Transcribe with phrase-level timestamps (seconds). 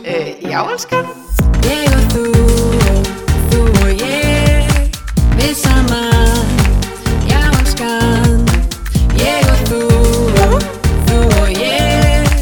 [0.00, 1.04] Uh, já, elskan.
[1.68, 2.22] Ég og þú,
[3.50, 4.64] þú og ég,
[5.36, 6.46] við saman,
[7.28, 8.46] já elskan.
[9.20, 9.80] Ég og þú,
[11.10, 12.32] þú og ég,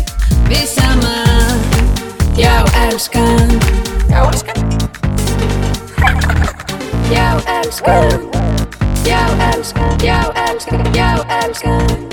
[0.46, 1.58] við saman,
[2.38, 3.50] já elskan.
[4.06, 4.62] Já, elskan.
[7.10, 7.26] Já
[7.58, 8.30] elskan,
[9.02, 9.20] já
[9.50, 11.10] elskan, já elskan, já
[11.42, 12.06] elskan.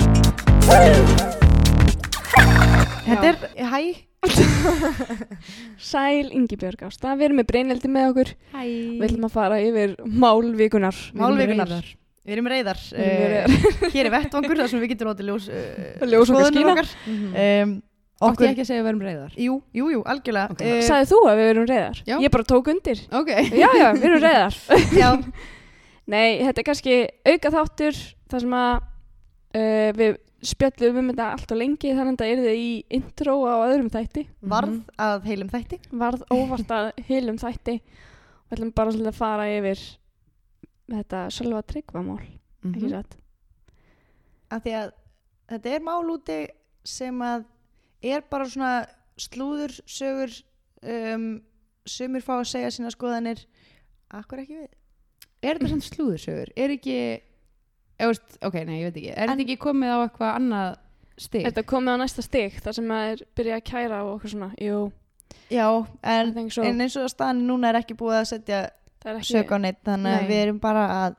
[3.06, 3.36] Þetta er,
[3.70, 4.05] hæ.
[5.90, 8.62] Sæl Ingibjörg Ásta, við erum með breyneldi með okkur Hæ.
[8.66, 11.90] Við ætlum að fara yfir málvikunar Málvikunar.
[12.26, 12.80] Við erum reyðar.
[12.90, 13.58] Uh,
[13.94, 16.88] hér er vettvangur þar sem við getum látið ljós, uh, Ljós okkar
[18.16, 19.32] Átti okkur, ég ekki að segja að við erum reyðar?
[19.36, 20.54] jú, jú, jú, algjörlega.
[20.64, 21.98] Eh, Sæði þú að við erum reyðar?
[22.08, 23.02] Ég bara tók undir.
[23.12, 24.56] Já, já, við erum reyðar
[26.06, 26.96] Nei, þetta er kannski
[27.28, 27.98] auka þáttur
[28.32, 32.58] þar sem að við spjöllum um þetta allt og lengi þannig að þetta er þið
[32.60, 34.84] í intro á öðrum þætti varð Mhm.
[34.98, 35.78] að heilum þætti.
[35.92, 39.80] varð óvart að hilum þætti og ætlum bara svolítið að fara yfir
[40.90, 42.20] þetta sjálfa tryggvamál
[42.64, 42.90] ekki Mhm.
[42.90, 43.16] satt
[44.50, 44.92] Af því að
[45.48, 46.48] þetta er mál úti
[46.84, 47.44] sem að
[48.02, 48.86] er bara svona
[49.18, 50.42] slúður, sögur,
[50.84, 51.42] um,
[51.84, 53.44] sumir fá að segja sína skoðanir.
[54.12, 54.68] Akkur ekki við.
[55.42, 56.52] Er þetta samt slúðursögur?
[56.56, 57.20] Er ekki,
[57.98, 59.12] eða veist, ok, nei, ég veit ekki.
[59.16, 60.76] Er En- þetta ekki komið á eitthvað annað
[61.18, 61.44] stig?
[61.46, 64.50] Þetta komið á næsta stig þar sem að er byrjað að kæra og okkur svona
[64.60, 64.80] Jú,
[65.50, 65.66] Já,
[66.02, 66.62] en, I think so.
[66.62, 68.60] en eins og staðan núna er ekki búið að setja
[69.02, 70.28] það er ekki sök á neitt þannig að Nei.
[70.30, 71.16] við erum bara að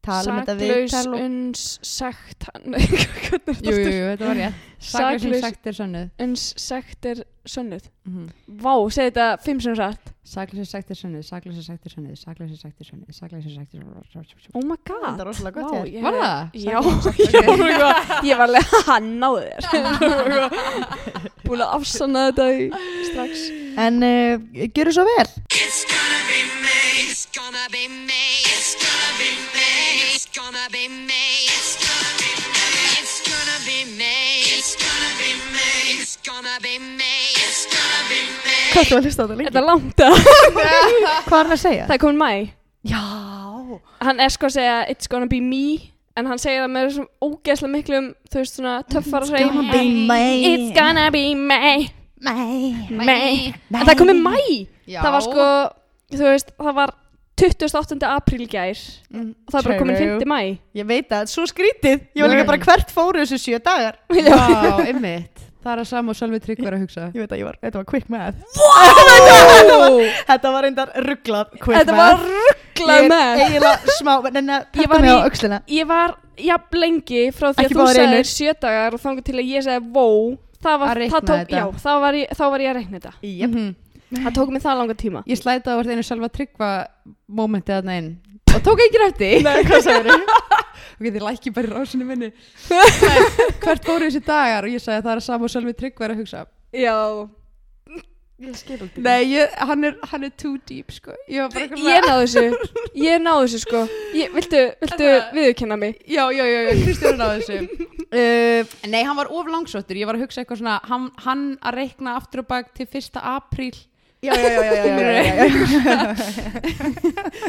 [0.00, 3.90] tala um þetta Saklaus viðtal og uns sagt er Jú, jú, þetta?
[3.90, 4.62] jú, þetta var rétt.
[4.80, 6.08] Saklaus Saklaus sagt er sönnuð.
[6.24, 8.28] uns sagt er sönnuð Mm
[8.64, 13.14] Vá, segi þetta fimm sem rætt Sakleysið sættir sönnið, sakleysið sættir sönnið, sakleysið sættir sönnið,
[13.16, 15.06] sakleysið sættir sönnið Oh my god!
[15.06, 16.40] Það er rosalega gott hér Var það?
[16.60, 16.76] Já,
[18.28, 19.64] ég var alveg hann náðu þér.
[21.48, 22.68] Búin að afsanna þetta í
[23.08, 23.46] strax.
[23.80, 25.28] En eh, gerur svo vel.
[25.56, 26.78] It's gonna be me.
[27.00, 28.22] It's gonna be me.
[28.44, 29.72] It's gonna be me.
[30.12, 31.89] It's gonna be me.
[38.70, 39.48] Hvað þú að hlusta á þetta lengi?
[39.50, 40.14] Þetta er langt að
[41.28, 41.86] Hvað er hann að segja?
[41.88, 42.32] Það er komin mæ
[42.90, 43.02] Já
[44.00, 45.62] Hann er sko að segja It's gonna be me
[46.18, 49.84] En hann segir það með þessum ógeðslega miklum Þú veist svona töffara It's gonna be
[50.08, 50.22] me.
[50.54, 51.60] It's gonna be me
[52.20, 53.20] Nei Me
[53.70, 54.34] En það komin mæ
[54.90, 55.00] Já.
[55.04, 55.46] Það var sko
[56.16, 56.96] Þú veist Það var
[57.40, 58.00] 28.
[58.10, 58.80] apríl gær
[59.10, 60.18] Mm, Og það er bara komin true.
[60.20, 60.26] 5.
[60.28, 60.40] mæ
[60.80, 64.82] Ég veit að, svo skrítið Ég var líka bara hvert fóru þessu sjö dagar Já,
[64.84, 65.46] einmitt.
[65.60, 67.02] Það er að sama og Sölvi Trygg var að hugsa.
[67.12, 69.98] Ég veit að ég var, þetta var quick math Wow
[70.30, 74.48] Þetta var reyndar rugglað quick Þetta math var rugglað Ég með er eiginlega smá, en
[74.54, 77.80] að Ég peppa var mig á aukslina Ég var jafn lengi frá því að þú
[77.82, 78.30] báðir sagðir einir.
[78.30, 80.06] sjö dagar og þangur til að ég segði vó
[80.64, 81.60] það var, Að það tók, þetta.
[81.60, 83.50] já, þá var, ég, þá var ég að reikna þetta Jep.
[83.50, 83.70] Mhm.
[84.24, 86.70] Það tók mig það langa tíma Ég slæta á hvert einu Sölva Tryggva
[87.28, 88.10] mómentið þarna inn
[88.50, 89.28] og tók ekki rætti.
[89.46, 90.24] Nei, hvað sagður?
[91.00, 92.26] Ok, þið lækki bara í rásinu minni.
[93.64, 96.02] Hvert fóru þessi dagar og ég sagði að það er að sama og Sölvi Trygg
[96.02, 96.42] var að hugsa.
[96.76, 96.96] Já
[98.40, 101.12] Ég skil aldrei Nei, ég, hann, er, hann er too deep, sko.
[101.28, 103.82] Ég var bara eitthvað Ég náðu þessu Ég náðu þessu sko
[104.16, 105.98] ég, Viltu, viltu viðurkenna mig?
[106.08, 107.58] Já, já, já, já, Kristján á þessu.
[108.08, 110.00] uh, nei, hann var of langsóttur.
[110.00, 113.20] Ég var að hugsa eitthvað svona, hann, hann að reikna aftur og bak til 1.
[113.20, 113.76] apríl.
[114.22, 116.14] Já, já, já, já, já, já.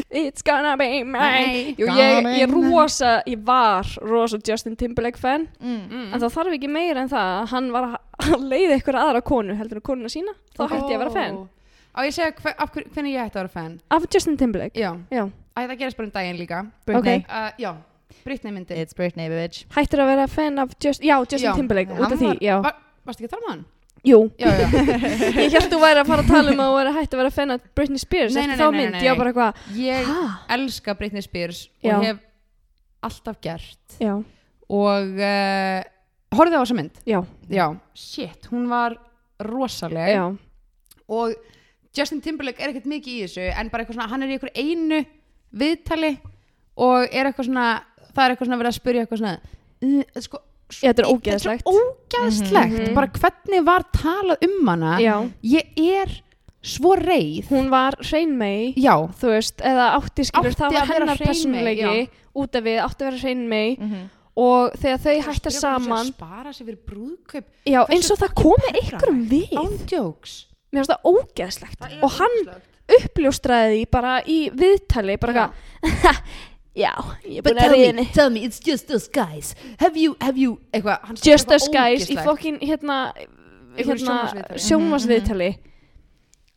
[0.10, 1.74] It's gonna be me.
[1.76, 6.14] Jú, ég, ég rosa Ég var rosa Justin Timberlake fan Mm.
[6.14, 7.96] En það þarf ekki meira en það að Hann var að
[8.32, 11.38] að leiða ykkur aðra konu Heldur en konuna sína Þá hætti ég að vera fan
[11.92, 13.74] Á ég að segja hver, af hver, hvernig ég ætti að vera fan?
[13.92, 14.92] Af Justin Timberlake Já.
[15.12, 16.62] Já Æ, það gerist bara um daginn líka.
[16.88, 17.28] Britney Ok.
[17.28, 17.72] Uh, já,
[18.24, 18.78] Britney myndi.
[18.80, 21.54] It's Britney, bitch Hættir að vera fan af Just, Já, Justin Já.
[21.60, 23.64] Timberlake Út af því, var- já Var, varstu ekki að tala með hann?
[24.02, 24.18] Jú.
[24.40, 24.66] Já, já.
[25.46, 27.32] Ég held þú væri að fara að tala um að þú væri hægt að vera
[27.36, 30.08] fan af Britney Spears Nei, nei, þá nei, nei, mynd, ég var bara eitthvað Ég
[30.10, 30.16] Hæ?
[30.56, 31.94] elska Britney Spears Já.
[31.94, 32.18] og hef
[33.02, 33.94] alltaf gert.
[34.72, 35.78] Og uh,
[36.34, 37.00] horfðu á þessa mynd?
[37.06, 37.66] Já,
[37.98, 38.94] shit, hún var
[39.42, 40.12] rosaleg.
[40.14, 40.26] Já.
[41.12, 41.34] Og
[41.96, 44.60] Justin Timberlake er ekkert mikið í þessu en bara eitthvað svona, hann er í eitthvað
[44.62, 45.02] einu
[45.62, 46.12] viðtali
[46.80, 47.66] og er eitthvað svona
[48.12, 50.40] það er eitthvað svona verið að spyrja eitthvað svona uh, sko,
[50.80, 52.94] þetta er er svo ógeðslegt, Mhm.
[52.94, 54.98] bara hvernig var talað um hana?
[55.00, 56.22] Já, ég er
[56.62, 57.48] svo reið.
[57.48, 61.16] Hún var hrein mei já, Þú veist, eða átti skilur Átti Það að var hennar
[61.18, 62.08] personleiki.
[62.34, 64.10] Út af við, átti að vera hrein mei Mhm.
[64.34, 67.44] Og þegar þau að saman spara sig fyrir brúðkaup.
[67.66, 69.50] Já, eins og það komi einhverjum við.
[69.52, 72.02] Ándjóks Mér finnst það ógeðslegt.
[72.02, 75.50] Og hann uppljóstraði því bara í viðtali Bara
[75.82, 76.16] eitthvað
[76.74, 76.92] Já,
[77.28, 79.54] ég er But búin að tell reyðinni me, tell me, it's just us guys.
[79.78, 83.12] Have you, have you eitthvað, hann Just Us Guys í fokkin hérna,
[83.76, 84.16] hérna
[84.56, 85.50] sjónvarsviðtali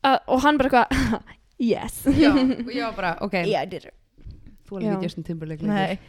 [0.05, 1.19] að, og hann bara eitthvað
[1.73, 2.01] yes.
[2.07, 2.31] Já,
[2.87, 3.33] var bara, ok.
[3.43, 3.93] Yeah, I did it.
[4.69, 4.93] þú Já.
[4.95, 5.67] ekki Justin Timberlake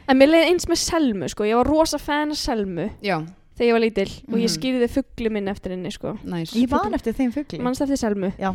[0.09, 3.19] en mér leiði eins með Selmu sko, ég var rosa fan af Selmu já,
[3.59, 4.55] þegar ég var lítil og ég Mhm.
[4.55, 6.15] skýrði fuggli minn eftir henni sko.
[6.25, 7.59] Næs Ég man eftir þeim fugli.
[7.61, 8.33] mannst eftir Selmu?
[8.39, 8.55] Já.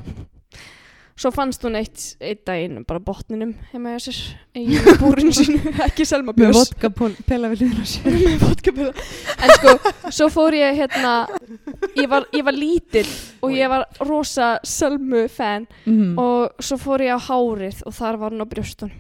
[1.22, 4.22] Svo fannst hún eitt, eitt daginn bara botninum heima hjá sér
[4.58, 6.92] í búrinu sínu, ekki Selma með Björns vodka
[7.28, 8.18] pela við liður á sér.
[8.18, 8.94] Með vodkapilla
[9.38, 11.14] en sko, svo fór ég hérna
[12.00, 13.08] ég var, ég var lítill
[13.42, 16.18] og ég var rosa Selmu fan mm.
[16.22, 18.94] og svo fór ég á hárið og þar var hún á brjóstun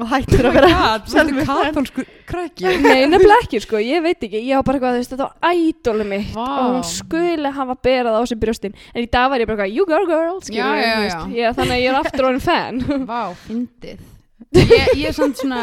[0.00, 0.76] Og hættir að vera
[1.12, 4.40] Selmu katholsku krakki nei, nefnilega ekki sko, ég veit ekki.
[4.40, 6.30] Ég var bara eitthvað, þetta var ædólu mitt.
[6.32, 6.46] Vá.
[6.46, 8.78] og hún skuli hafa berað á sér brjóstin.
[8.94, 11.18] En í dag var ég bara eitthvað, you go girl Já, já, já.
[11.36, 12.80] Ég, þannig að ég er aftur orðin fan.
[13.10, 14.00] Vá, fyndið.
[14.52, 15.60] Ég, er samt svona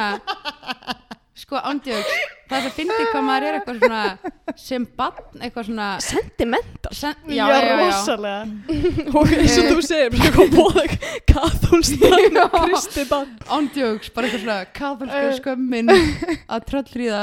[1.38, 5.90] sko ándjöks það er að fyndið hvað maður er eitthvað svona sem bann, eitthvað svona
[6.04, 6.94] sentimental.
[7.00, 7.75] Sen, já, já, já, já.
[7.84, 8.40] rosalega.
[9.19, 10.86] og eins og þú segir, eitthvað bóða
[11.30, 15.38] kathólstan kristi bann ándjöks, bara eitthvað svona katholska Eh.
[15.40, 15.90] skömmin
[16.50, 17.22] að tröllríða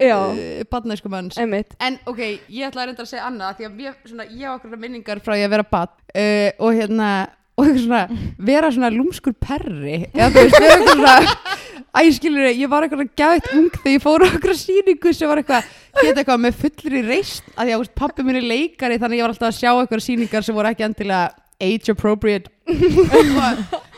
[0.00, 1.36] já, uh, barnæsku manns.
[1.38, 1.74] Einmitt.
[1.80, 4.52] En ok, ég ætla að reynda að segja annað því að ég, svona, ég á
[4.56, 7.10] okkur minningar frá ég að vera bad uh, og hérna
[7.58, 8.04] og svona,
[8.38, 11.58] vera svona lúmskur perri eða þú veist, vera eitthvað svona
[11.90, 15.40] Æ, skilur ég var eitthvað gæðt ung þegar ég fór á okkur síningu sem var
[15.40, 19.16] eitthvað, hétt eitthvað með fullri reist að því að veist, pappi minn er leikari þannig
[19.16, 22.52] að ég var alltaf að sjá eitthvað síningar sem voru ekki endilega age appropriate.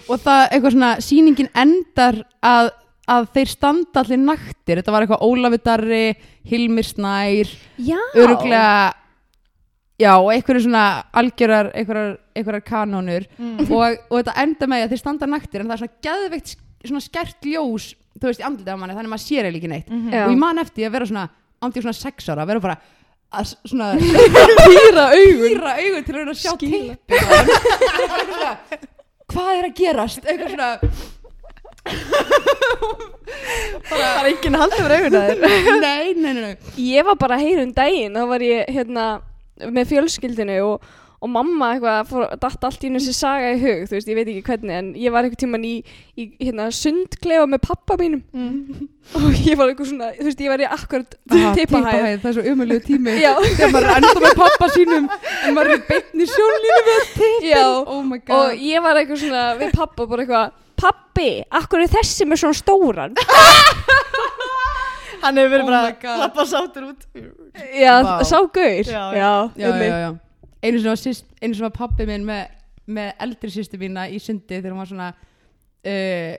[0.09, 2.73] Og, það eitthvað svona síningin endar að,
[3.13, 4.81] að þeir standa allir naktir.
[4.81, 6.03] Þetta var eitthvað Ólafur Darri,
[6.49, 7.53] Hilmir Snær
[8.17, 8.73] öruglega
[10.03, 10.85] já, og einhverju svona
[11.23, 13.25] algjörar einhverjar, einhverjar kanónur.
[13.69, 16.51] Og, og þetta enda með að þeir standa naktir en það er svona geðveikt
[16.83, 17.85] svona skert ljós
[18.19, 19.89] þú veist, í andlitið á manni, þannig að maður sér eiginlega ekki neitt.
[20.13, 20.21] Já.
[20.27, 21.27] og ég man eftir að vera svona
[21.63, 22.77] andið svona sex ára, vera bara
[23.33, 23.87] að svona
[24.69, 25.49] pýra augun.
[25.49, 26.93] Pýra augun til að reyna að sjá Skila.
[26.93, 27.17] tippi
[29.33, 30.23] hvað er að gerast?
[30.29, 30.71] Eitthvað svona
[33.83, 35.39] Það er að halda fyrir augun að þér.
[35.83, 36.55] nei, nei, nei, nei.
[36.85, 39.05] Ég var bara að heyra um daginn þá var ég hérna
[39.61, 40.87] með fjölskyldinu og,
[41.23, 44.17] og mamma eitthvað fór, datt allt í hennu sér saga í hug þú veist, ég
[44.19, 45.75] veit ekki hvernig en ég var eitthvað tíman í,
[46.19, 48.25] í hérna, sundklefa með pappa mínum.
[49.21, 52.35] Og ég var eitthvað svona, þú veist, ég var í akkurat Ah, tippahæð, það er
[52.39, 53.15] svo umöluðu tími.
[53.21, 57.49] Þegar maður er ennþá með pappa sínum en maður er í beinni sjónlínu með tippin
[57.53, 58.35] Já, oh my god.
[58.41, 61.29] og ég var eitthvað svona við pappa bara eitthvað pappi,
[61.61, 63.15] akkur er þessi með svona stóran
[65.23, 66.11] Hann hefur verið Oh bara my God.
[66.13, 67.07] að lappa sáttur út.
[67.79, 68.13] já, Vá.
[68.27, 68.85] sá gaur.
[68.91, 69.33] Já, já.
[69.57, 70.11] já, já,
[70.63, 72.49] einu sem var, syst, einu sem var pappi minn með,
[72.87, 76.35] með eldri sýstu mína í sundi þegar hún var svona uh,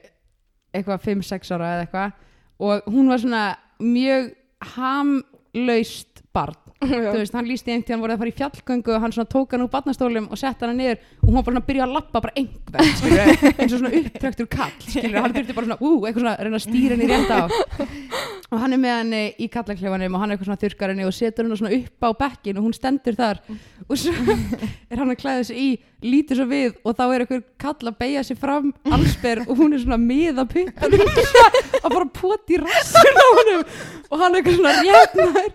[0.74, 2.18] eitthvað 5-6 ára eða eitthvað.
[2.64, 3.44] Og hún var svona
[3.84, 4.32] mjög
[4.76, 6.56] hamlaust barn.
[6.84, 9.54] Þú veist, hann lísti einhvern tíðan voru að fara í fjallgöngu og hann svona tók
[9.56, 12.22] hann úr barnastólum og sett hann niður og hún var bara að byrja að lappa
[12.26, 13.30] bara einhver skilur,
[13.62, 16.66] eins og svona upptrektur kall skilur, hann þurfti bara svona, ú, eitthvað svona reyna að
[16.66, 17.42] stýra henni rétt á
[18.54, 21.16] og hann er með henni í kallaklefanum og hann er eitthvað svona þurrkar henni og
[21.18, 23.40] setur henni svona upp á bekkin og hún stendur þar.
[23.88, 24.14] Og svo
[24.92, 25.70] er hann að klæða sig í
[26.06, 29.74] lítur svo við og þá er eitthvað kall að beigja sig fram allsber og hún
[29.74, 33.66] er svona miða puttan að fara að poti rassin á honum.
[34.12, 35.50] Og hann er eitthvað svona réttnær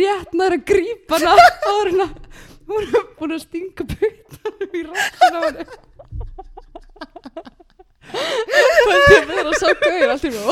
[0.00, 2.12] réttnær að grípa hana og er hann að
[2.70, 5.78] hún er búin að stinga puttanum í rassin á honum
[8.10, 10.42] Er verið að sá gaur allt í mig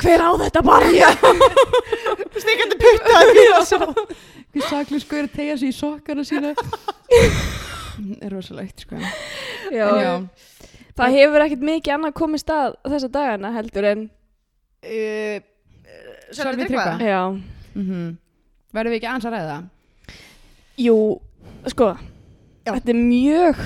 [0.00, 0.86] Hver á þetta bara?
[2.40, 3.18] Stikandi putta.
[4.50, 6.54] Hver saklega sko er að tegja sig í sokkana sína?
[8.24, 8.96] Er rosalegt sko.
[9.70, 10.14] Já, já,
[10.96, 14.08] Það hefur ekkert mikið annað komið stað þessa dagana heldur en
[14.80, 15.36] Uh,
[16.32, 16.94] Sölvi Tryggva.
[17.04, 17.18] Já,
[17.76, 18.16] mm
[18.72, 19.56] verðum við ekki aðeins að ræða?
[20.80, 20.94] Jú,
[21.68, 21.88] sko
[22.66, 22.74] Já.
[22.74, 23.60] Þetta er mjög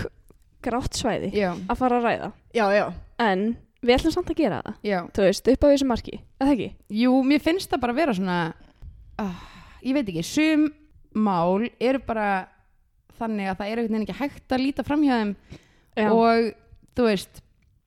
[0.65, 2.85] grátt svæði já, að fara að ræða Já, já.
[3.25, 3.43] En
[3.85, 6.69] við ætlum samt að gera það já Þú veist, upp á þessu marki, eða ekki?
[7.03, 8.39] Jú, mér finnst það bara að vera svona
[9.21, 9.45] uh,
[9.85, 10.69] ég veit ekki, sum
[11.15, 12.29] mál eru bara
[13.19, 15.35] þannig að það er einhvern veginn ekki hægt að líta fram hjá þeim
[15.95, 16.49] Já, og
[16.99, 17.43] þú veist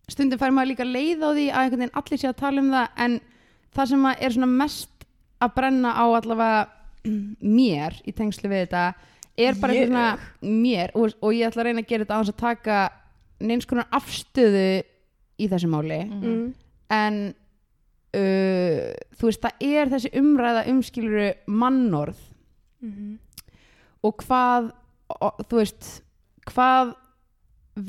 [0.07, 2.69] stundum fær maður líka leið á því að einhvern veginn allir sé að tala um
[2.71, 3.17] það en
[3.75, 5.07] það sem að er svona mest
[5.43, 6.61] að brenna á allavega
[7.57, 8.85] mér í tengslu við þetta
[9.37, 9.87] er bara Ég?
[9.87, 10.05] svona
[10.41, 12.77] mér og, og ég ætla að reyna að gera þetta á þess að taka
[13.47, 14.63] neins konar afstöðu
[15.37, 16.47] í þessu máli mm.
[16.97, 17.19] en
[18.17, 22.23] uh, þú veist það er þessi umræða umskiluru mannorð
[22.81, 23.15] Mm
[24.05, 24.67] og hvað
[25.09, 25.87] og, þú veist
[26.45, 26.91] hvað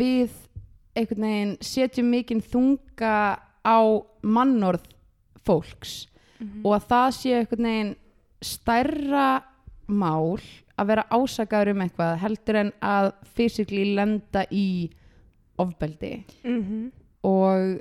[0.00, 0.31] við
[0.97, 3.11] einhvern veginn setjum mikinn þunga
[3.62, 3.78] á
[4.25, 4.87] mannorð
[5.47, 6.07] fólks
[6.40, 6.62] Mhm.
[6.64, 7.93] og að það sé einhvern veginn
[8.40, 9.28] stærra
[9.90, 10.38] mál
[10.78, 14.90] að vera ásakaður um eitthvað heldur en að physically lenda í
[15.58, 16.90] ofbeldi Mhm.
[17.25, 17.80] og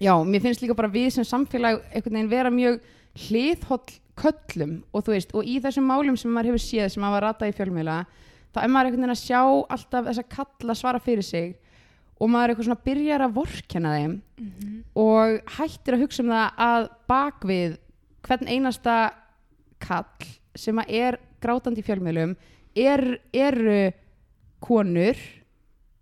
[0.00, 2.80] já, mér finnst líka bara við sem samfélag einhvern veginn vera mjög
[3.28, 7.22] hliðholl köllum og þú veist, og í þessum málum sem maður hefur séð sem maður
[7.28, 7.98] ratað í fjölmiðla
[8.52, 9.40] þá er maður einhvern veginn að sjá
[9.72, 11.54] alltaf þess að kalla svara fyrir sig
[12.20, 14.14] og maður eitthvað svona byrjar að vorkenna þeim
[14.96, 17.78] og hættir að hugsa um það að bakvið
[18.22, 18.96] hvern einasta
[19.80, 22.36] kall sem að er grátandi í fjölmiðlum
[22.78, 23.90] er, eru
[24.62, 25.18] konur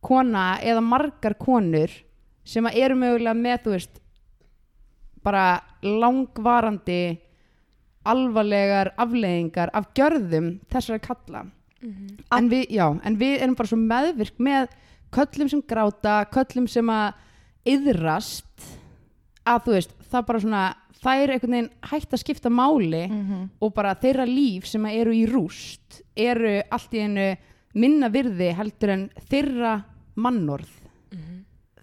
[0.05, 1.93] kona eða margar konur
[2.45, 4.01] sem eru mögulega með þú veist
[5.25, 5.45] bara
[5.85, 7.03] langvarandi
[8.09, 11.43] alvarlegar afleiðingar af gjörðum þessara kalla.
[12.33, 14.73] En, við, já, en við erum bara svo meðvirk með
[15.15, 17.15] köllum sem gráta köllum sem að
[17.69, 18.67] yðrast
[19.49, 20.65] að þú veist það bara svona
[21.05, 23.05] er einhvern veginn hægt að skipta máli
[23.61, 27.37] og bara þeirra líf sem eru í rúst eru allt í einu
[27.75, 29.83] minna virði heldur en þeirra
[30.17, 30.69] mannorð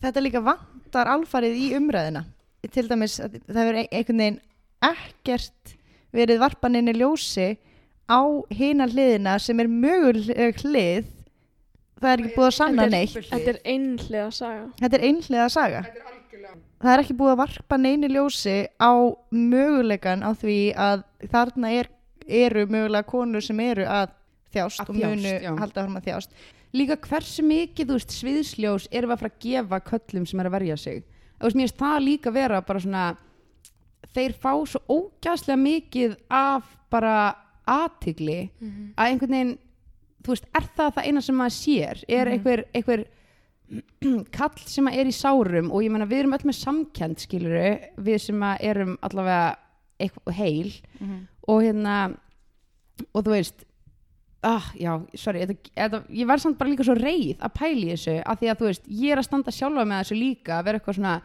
[0.01, 2.25] þetta líka vantar alfarið í umræðina
[2.71, 4.39] til dæmis að það ein- einhvern veginn
[4.83, 5.77] ekkert
[6.13, 7.57] verið varpaninni ljósi
[8.09, 8.21] á
[8.51, 11.05] hina hliðina sem er möguleg hlið.
[11.99, 13.15] Það er ekki búið að sanna neitt.
[13.31, 14.67] Þetta er einhlega saga.
[14.79, 15.81] þetta er einhliða saga
[16.83, 18.91] það er ekki búið að varpa neini ljósi á
[19.33, 21.89] mögulegan á því að þarna er,
[22.27, 24.13] eru mögulega konur sem eru að
[24.53, 25.51] þjást Að og munu þjást, já.
[25.59, 26.41] halda fram að þjást.
[26.77, 30.49] Líka hversu mikið, þú veist, sviðsljós erum við að fara að gefa köllum sem er
[30.49, 31.03] að verja sig?
[31.37, 33.05] Veist, mér finnst það líka vera bara svona
[34.15, 37.15] þeir fá svo ógæslega mikið af bara
[37.67, 38.39] aðtigli
[38.95, 39.55] að einhvern veginn
[40.23, 42.03] þú veist, er það það eina sem maður sér?
[42.07, 43.05] Er einhver, einhver
[44.37, 47.71] kall sem að er í sárum og ég meina við erum öll með samkend skiluru
[48.03, 49.57] við sem að erum allavega
[50.37, 50.71] heil
[51.47, 51.95] og hérna
[53.13, 53.65] og þú veist
[54.47, 57.89] ah, já, sorry, þetta, þetta, ég var samt bara líka svo reið að pæla í
[57.95, 60.67] þessu af því að þú veist, ég er að standa sjálfa með þessu líka að
[60.67, 61.15] vera eitthvað svona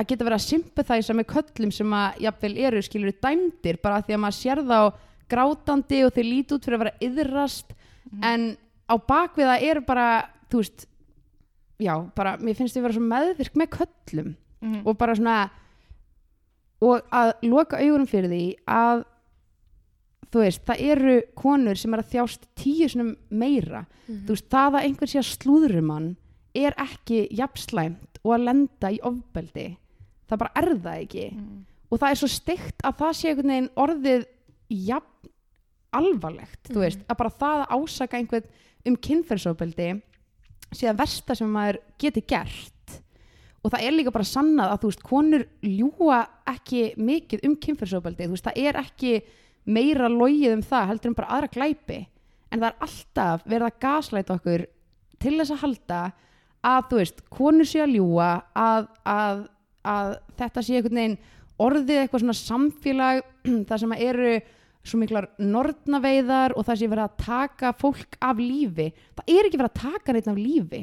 [0.00, 4.16] að geta verið að sympathæsa með köllum sem að jafnvel eru skilur dæmdir bara því
[4.16, 4.78] að maður sér þá
[5.30, 7.74] grátandi og þeir líti út fyrir að vera yðrast
[8.26, 8.46] en
[8.90, 10.06] á bakvið það eru bara
[10.50, 10.86] þú veist
[11.80, 14.82] já, bara, mér finnst þið vera svo meðvirk með köllum Mhm.
[14.86, 15.50] og bara svona
[16.82, 19.04] og að loka augunum fyrir því að
[20.30, 23.86] þú veist, það eru konur sem er að þjást tíu sinum meira.
[24.08, 26.10] Þú veist, það að einhver sé að slúðrum hann
[26.54, 29.66] er ekki jafnslæmt og að lenda í ofbeldi.
[30.30, 31.26] Það bara er það ekki.
[31.90, 34.26] Og það er svo steikt að það sé einhvern veginn orðið
[34.70, 35.30] jafn
[35.92, 38.44] alvarlegt, þú veist, að bara það að ásaka einhvern
[38.86, 39.88] um kynferðsofbeldi
[40.70, 42.96] að versta sem maður geti gert.
[43.60, 48.28] Og það er líka bara sannað að þú veist, konur ljúa ekki mikið um kynferðsofbeldi,
[48.28, 49.14] þú veist, það er ekki
[49.68, 51.98] meira logið um það heldur en bara aðra glæpi.
[52.50, 54.64] En það er alltaf verið að gaslæta okkur
[55.20, 56.00] til þess að halda
[56.70, 59.44] að þú veist, konur sé að ljúa að, að,
[59.88, 61.20] að þetta sé einhvern veginn
[61.60, 63.22] orðið eitthvað svona samfélag
[63.68, 64.32] þar sem eru
[64.86, 68.88] svo miklar nornaveiðar og það sé verið að taka fólk af lífi.
[69.18, 70.82] Það er ekki verið að taka neitt af lífi.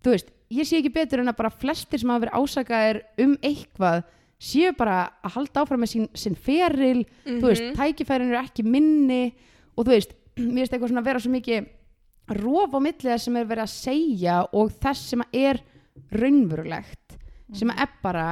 [0.00, 3.36] Þú veist, ég sé ekki betur en að bara flestir sem hafa verið ásakaðir um
[3.40, 4.02] eitthvað
[4.40, 7.04] séu bara að halda áfram með sín, sín feril.
[7.26, 9.22] Þú veist, tækifærin eru ekki minni
[9.76, 11.68] og þú veist, mér finnst eitthvað svona vera svo mikið
[12.40, 15.60] rof á milli þess sem er verið að segja og þess sem er
[16.14, 17.16] raunverulegt
[17.56, 18.26] sem að er bara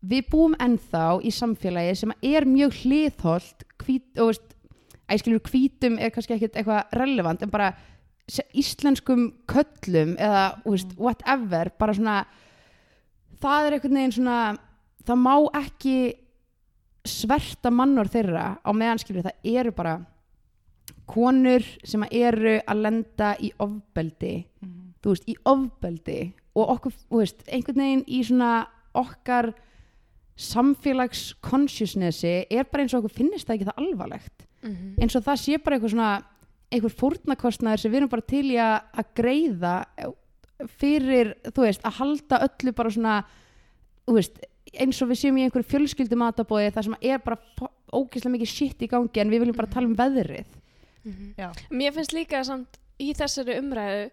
[0.00, 3.64] við búum ennþá í samfélagi sem er mjög hliðholt
[5.08, 7.72] æskilur hvítum er kannski ekkert eitthvað relevant en bara
[8.52, 12.18] íslenskum köllum eða veist, whatever bara svona
[13.40, 14.40] það er einhvern veginn svona
[15.08, 15.96] það má ekki
[17.08, 19.96] sverta mannor þeirra á meðan skilur það eru bara
[21.08, 24.34] konur sem eru að lenda í ofbeldi
[25.02, 26.18] þú veist, í ofbeldi
[26.58, 28.52] og okkur, þú veist, einhvern veginn í svona
[28.98, 29.52] okkar
[30.38, 34.44] samfélags consciousnessi er bara eins og okkur finnist það ekki það alvarlegt.
[35.02, 36.12] Eins og það sé bara eitthvað svona
[36.68, 39.74] einhver fórnarkostnaður sem við erum bara til í að, að greiða
[40.78, 43.16] fyrir, þú veist, að halda öllu bara svona,
[44.06, 44.40] þú veist
[44.74, 47.38] eins og við séum í einhverju fjölskyldu matabóði þar sem er bara
[47.94, 50.50] ógeðslega mikið shit í gangi en við viljum bara tala um veðrið.
[51.38, 51.48] Já.
[51.70, 54.10] Mér finnst líka samt í þessari umræðu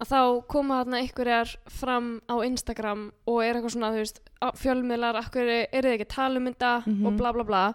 [0.00, 4.20] að þá koma þarna einhverjar fram á Instagram og er eitthvað svona, þú veist,
[4.58, 7.06] fjölmiðlar, akkur eru þið ekki að tala um þetta Mhm.
[7.06, 7.74] og bla bla bla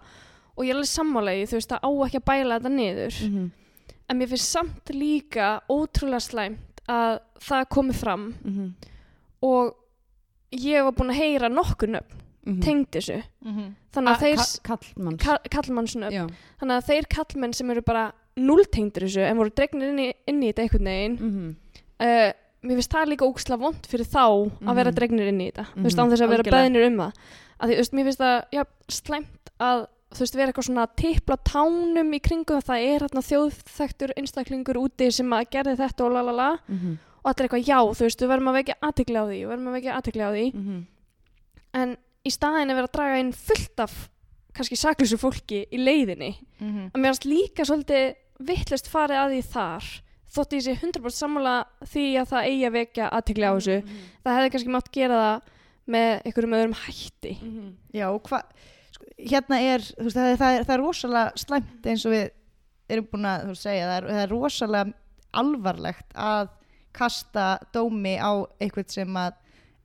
[0.58, 3.34] og ég er alveg sammálegi, þú veist, það á ekki að bæla þetta niður mm
[3.36, 3.50] -hmm.
[4.10, 8.74] en mér finnst samt líka ótrúlega slæmt að það komi fram Mhm.
[9.42, 9.74] og
[10.52, 12.60] ég var búin að heyra nokkur nöfn Mhm.
[12.62, 13.22] tengd þessu
[13.92, 19.20] þannig að þeir kallmanns ka kallmannsnöfn þannig að þeir kallmenn sem eru bara núltengdur þessu
[19.20, 21.56] en voru dregnir inn í, inn í þetta einhvern veginn Mhm.
[22.00, 24.24] Uh, mér finnst það líka óksla vond fyrir þá
[24.66, 24.96] að vera Mhm.
[24.98, 25.66] dregnir inn í þetta.
[25.76, 27.12] Þú veist, Mhm, án þess að vera beðnir um það.
[27.60, 30.86] Að því, þú veist, mér finnst það já, slæmt að þú veist, vera eitthvað svona
[30.96, 32.62] tipla tánum í kringum.
[32.62, 36.98] Það er hérna þjóðþektur einstaklingur úti sem að gerði þetta og lalala Mhm.
[37.24, 39.48] og þetta er eitthvað já, þú veist, við verðum að vekja aðtikli á því við
[39.48, 40.54] verðum að vekja aðtikli á því.
[40.54, 40.86] Mhm.
[41.74, 44.08] en í staðin að vera að draga inn fullt af
[44.54, 46.36] kannski saklusu fólki í leiðinni.
[46.60, 46.90] Mhm.
[46.92, 50.00] að mér finnst líka svolítið vittlust farið að því þar
[50.34, 51.54] þótt ég sé 100% sammála
[51.88, 53.76] því að það eigi að vekja aðtikli á þessu
[54.24, 55.54] það hefði kannski mátt gera það
[55.88, 57.68] með einhverjum öðrum hætti Mhm.
[57.96, 58.42] Já, og hvað,
[58.92, 62.30] sko, hérna er, veist, það er, það er, það er rosalega slæmt eins og við
[62.88, 64.92] erum búin að þú segja, það er, það er rosalega
[65.42, 66.48] alvarlegt að
[66.98, 69.32] kasta dómi á eitthvað sem að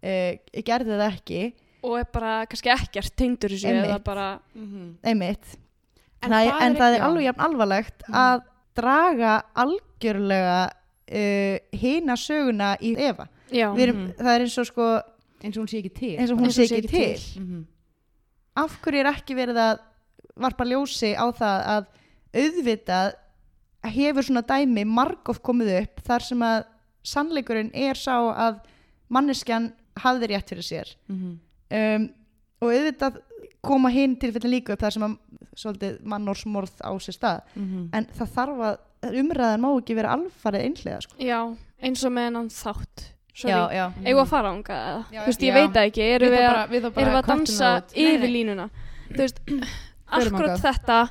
[0.04, 1.42] uh, gerði það ekki,
[1.84, 4.04] og er bara kannski ekkert tengdur þessu Einmitt.
[4.04, 4.98] bara Mhm.
[5.04, 5.58] einmitt.
[6.24, 7.04] En það, er, en já.
[7.04, 8.16] alveg alvarlegt Mhm.
[8.16, 8.44] að
[8.76, 10.60] draga algjörlega
[11.12, 12.96] uh, hina söguna í
[13.76, 14.14] Við Erum, Mhm.
[14.18, 14.86] Það er eins og sko,
[15.44, 17.42] eins og hún sé ekki til eins og hún Eins sé ekki til.
[17.42, 17.66] Mhm.
[18.56, 19.80] af hverju er ekki verið að
[20.38, 21.86] varpa ljósi á það að
[22.34, 23.14] auðvitað
[23.84, 26.64] hefur svona dæmi margótt komið upp þar sem að
[27.04, 28.60] sannleikurinn er sá að
[29.10, 31.40] manneskjan hafði rétt fyrir sér Mhm.
[31.72, 32.10] um,
[32.62, 33.22] og auðvitað
[33.64, 35.18] koma hinn tilfellin líka upp þar sem að
[35.56, 37.90] svolítið mannorsmorð á sér stað Mhm.
[37.94, 38.78] en það þarf að
[39.22, 41.16] umræðan má ekki vera alfarið einhlega sko.
[41.20, 41.40] já,
[41.82, 43.10] eins og með hennan þátt
[44.16, 45.54] við að fara ánga þú veist, ég já.
[45.54, 47.96] veit það ekki, erum við, að, bara- við bara erum við að dansa það.
[47.96, 48.34] Nei, yfir nei.
[48.44, 48.70] línuna
[49.10, 49.40] þú veist,
[50.18, 51.10] akkurat þetta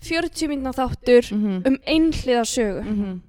[0.00, 1.62] 40 mínúna þáttur Mhm.
[1.66, 3.20] um einhliða sögu Mhm.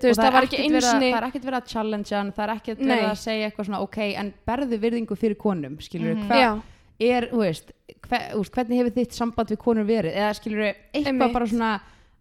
[0.00, 1.66] þú veist, það var ekki ekkert einu verið að- sinni það er ekkert verið að
[1.72, 5.36] challenge hann það er ekkert verið að segja eitthvað svona ok, en berðu virðingu fyrir
[5.36, 6.62] konum skilur hvað já,
[7.00, 7.72] er, þú veist,
[8.06, 10.18] hver, úst, hvernig hefur þitt samband við konur verið?
[10.18, 11.34] Eða skilur eitthvað Einmitt.
[11.36, 11.70] bara svona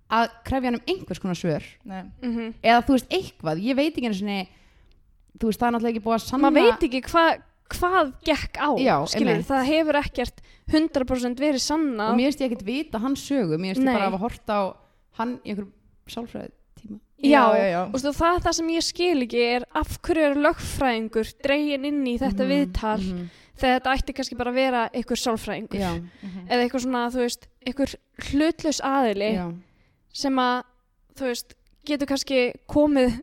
[0.10, 1.68] að krefja hann um einhvers konar svör?
[1.86, 2.02] Nei.
[2.24, 2.56] mhm.
[2.64, 4.40] Eða þú veist eitthvað, ég veit ekki einu sinni
[5.40, 7.26] þú veist, það er náttúrulega ekki búið að sanna maður veit ekki hva,
[7.76, 12.50] hvað gekk á Já, skilur, það hefur ekkert 100% verið sanna og mér finnst ég
[12.52, 13.60] ekkert vita hans sögu.
[13.62, 14.60] Mér finnst ég bara að hafa hort á
[15.20, 15.76] hann í einhverjum
[16.10, 17.82] sálfræði tíma já, já, já.
[17.92, 21.88] og stu, það er það sem ég skil ekki er af hverju er lögfræðingur dregin
[21.89, 23.02] inn í þetta viðtal?
[23.04, 23.30] Mhm.
[23.60, 25.91] Þegar þetta ætti kannski bara að vera einhver sálfræðingur já,
[26.50, 27.95] eða eitthvað svona, þú veist, einhver
[28.30, 29.45] hlutlaus aðili já,
[30.13, 30.63] sem að,
[31.19, 33.19] þú veist, getur kannski komið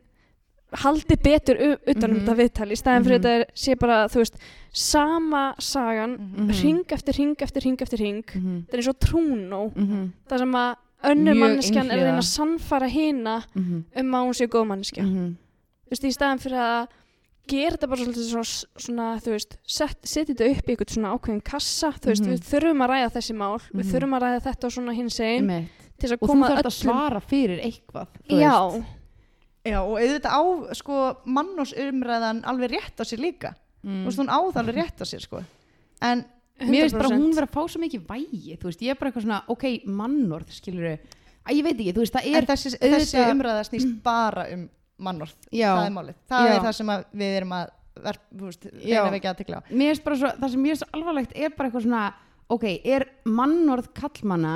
[0.83, 2.25] haldið betur utan um Mhm.
[2.25, 3.23] þetta viðtal í staðin fyrir Mhm.
[3.23, 4.35] þetta sé bara, þú veist
[4.73, 6.49] sama sagan Mhm.
[6.61, 8.65] ring eftir ring eftir ring eftir ring Mhm.
[8.67, 10.11] þetta er eins og trúnó Mhm.
[10.29, 12.89] það sem að önnur manneskjan er að reyna að sannfara
[13.55, 13.83] Mhm.
[13.95, 15.35] um að hún sé góð manneskja Mhm.
[15.87, 16.87] þú veist, í staðin fyrir að
[17.47, 21.13] gera þetta bara svolítið svona, svona þú veist, set, setja þetta upp í eitthvað svona
[21.17, 22.33] ákveðin kassa, þú veist, Mhm.
[22.33, 23.91] við þurfum að ræða þessi mál, við Mhm.
[23.93, 26.65] þurfum að ræða þetta og svona hins einn, til þess að og þú koma þarft
[26.69, 28.85] að svara fyrir eitthvað þú já, veist.
[29.67, 34.03] Já, og auðvitað á sko mannorsumræðan alveg rétt á sér líka Mm.
[34.03, 35.43] þú veist, hún á það alveg rétt á sér sko
[36.01, 36.25] en
[36.59, 37.21] mér finnst bara 100%.
[37.21, 39.63] hún vera að fá svo mikið vægi þú veist, ég er bara eitthvað svona, ok,
[39.85, 40.97] mannorð skilur
[41.47, 44.47] að ég veit ekki, þú veist, það en er þessi, auðvitað- þessi umræða snýst bara
[44.53, 45.71] um mannorð, Já.
[45.75, 46.53] það er málið það Já.
[46.53, 47.73] er það sem að við erum að
[48.07, 48.71] ver, veist, Já.
[48.85, 51.35] reyna að vekja aðtekla á mér finnst bara svo, það sem mér finnst svo alvarlegt
[51.37, 52.03] er bara eitthvað svona,
[52.55, 54.55] ok, er mannorð kallmanna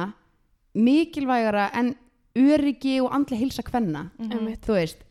[0.77, 1.95] mikilvægara en
[2.39, 4.61] öryggi og andli hilsa kvenna, einmitt.
[4.63, 5.01] þú veist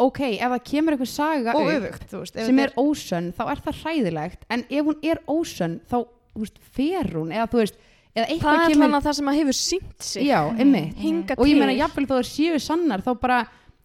[0.00, 2.80] ok, ef það kemur eitthvað saga og upp öfugt, þú veist ef sem þetta er
[2.80, 5.96] ósönn, þá er það hræðilegt en ef hún er ósönn, þá
[6.32, 9.16] þú veist, fer hún, eða þú veist eða það eitthvað er kemur allan að það
[9.18, 12.30] sem að hefur sínt sig já, einmitt hinga og ég meina til jafnvel þó það
[12.30, 13.40] séu sannar þá bara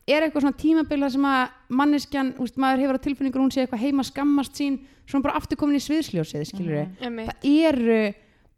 [0.07, 3.85] er eitthvað svona tímabila sem að manneskjan, úst, maður hefur á tilfinningur hún sé eitthvað
[3.85, 7.31] heima skammast sín svona bara aftur komin í sviðsljósið, skilur einmitt.
[7.31, 7.97] það eru,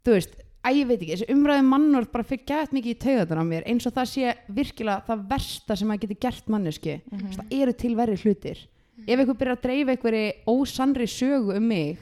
[0.04, 0.36] þú veist
[0.68, 3.64] að ég veit ekki, þessi umræði mannorð bara fyrir gæt mikið í taugadan á mér,
[3.70, 6.98] eins og það sé virkilega það versta sem að geti gert manneski
[7.38, 8.60] það eru til verri hlutir.
[9.06, 11.98] Ef einhver byrjar að dreifa einhverju ósannri sögu um mig,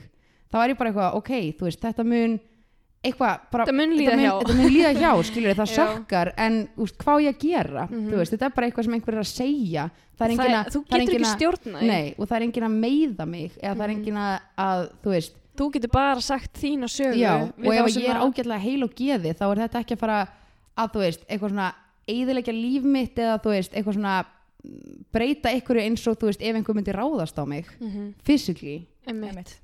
[0.51, 2.39] þá er ég bara eitthvað ok, þú veist, þetta mun
[3.05, 4.31] eitthvað, bara, Þetta mun líða hjá.
[4.41, 8.09] þetta mun líða hjá, skilur það sökkar en úst, hvað ég að gera, Mhm.
[8.11, 9.91] þú veist, þetta er bara eitthvað sem einhver er að segja.
[10.17, 12.67] Það er Það engin að þú það getur ekki stjórna Nei, og það er engin
[12.67, 13.99] að meiða mig eða það er Mhm.
[13.99, 14.17] engin
[14.57, 18.61] að, þú veist þú getur bara sagt þína sögu Já, og ef ég er ágætlega
[18.61, 20.29] heil og geði þá er þetta ekki að fara
[20.77, 21.73] að þú veist, eitthvað svona
[22.09, 24.25] eigðilegja líf mitt eða þú veist, eitthvað svona
[24.65, 28.87] mm, breyta einhverju eins og þú veist, ef einhver myndi ráðast á mig Mhm, physically.
[29.07, 29.59] Einmitt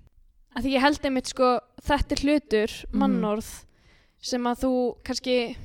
[0.57, 2.99] að því ég held einmitt sko þetta er hlutur, Mhm.
[3.03, 3.65] mannorð
[4.21, 4.73] sem að þú
[5.05, 5.57] kannski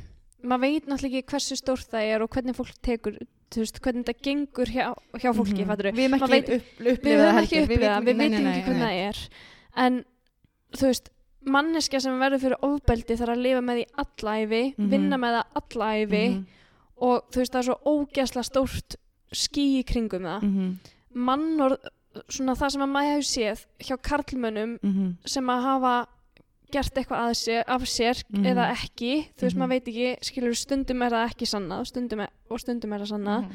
[0.43, 3.17] maður veit náttúrulega ekki hversu stórt það er og hvernig fólk tekur
[3.63, 7.78] veist, hvernig þetta gengur hjá, hjá fólki mm við ekki upp, við það ekki heldur.
[7.78, 9.30] upplifað, við veitum ekki hvernig það er
[9.86, 10.06] en
[10.73, 11.10] þú veist
[11.47, 14.89] manneskja sem verður fyrir ofbeldi þarf að lifa með því allæfi Mhm.
[14.89, 16.45] vinna með það allæfi Mhm.
[16.97, 18.95] og þú veist það er svo ógeðslega stórt
[19.34, 20.78] ský í kringum það Mhm,
[21.15, 21.78] mannorð,
[22.30, 25.95] svona það sem að maður hefur séð hjá karlmönnum mhm, sem að hafa
[26.71, 28.45] gert eitthvað að sér, af sér Mhm.
[28.51, 29.62] eða ekki, þú veist Mhm.
[29.63, 33.12] maður veit ekki skilur stundum er það ekki sannað stundum er, og stundum er það
[33.13, 33.51] sannað Mhm.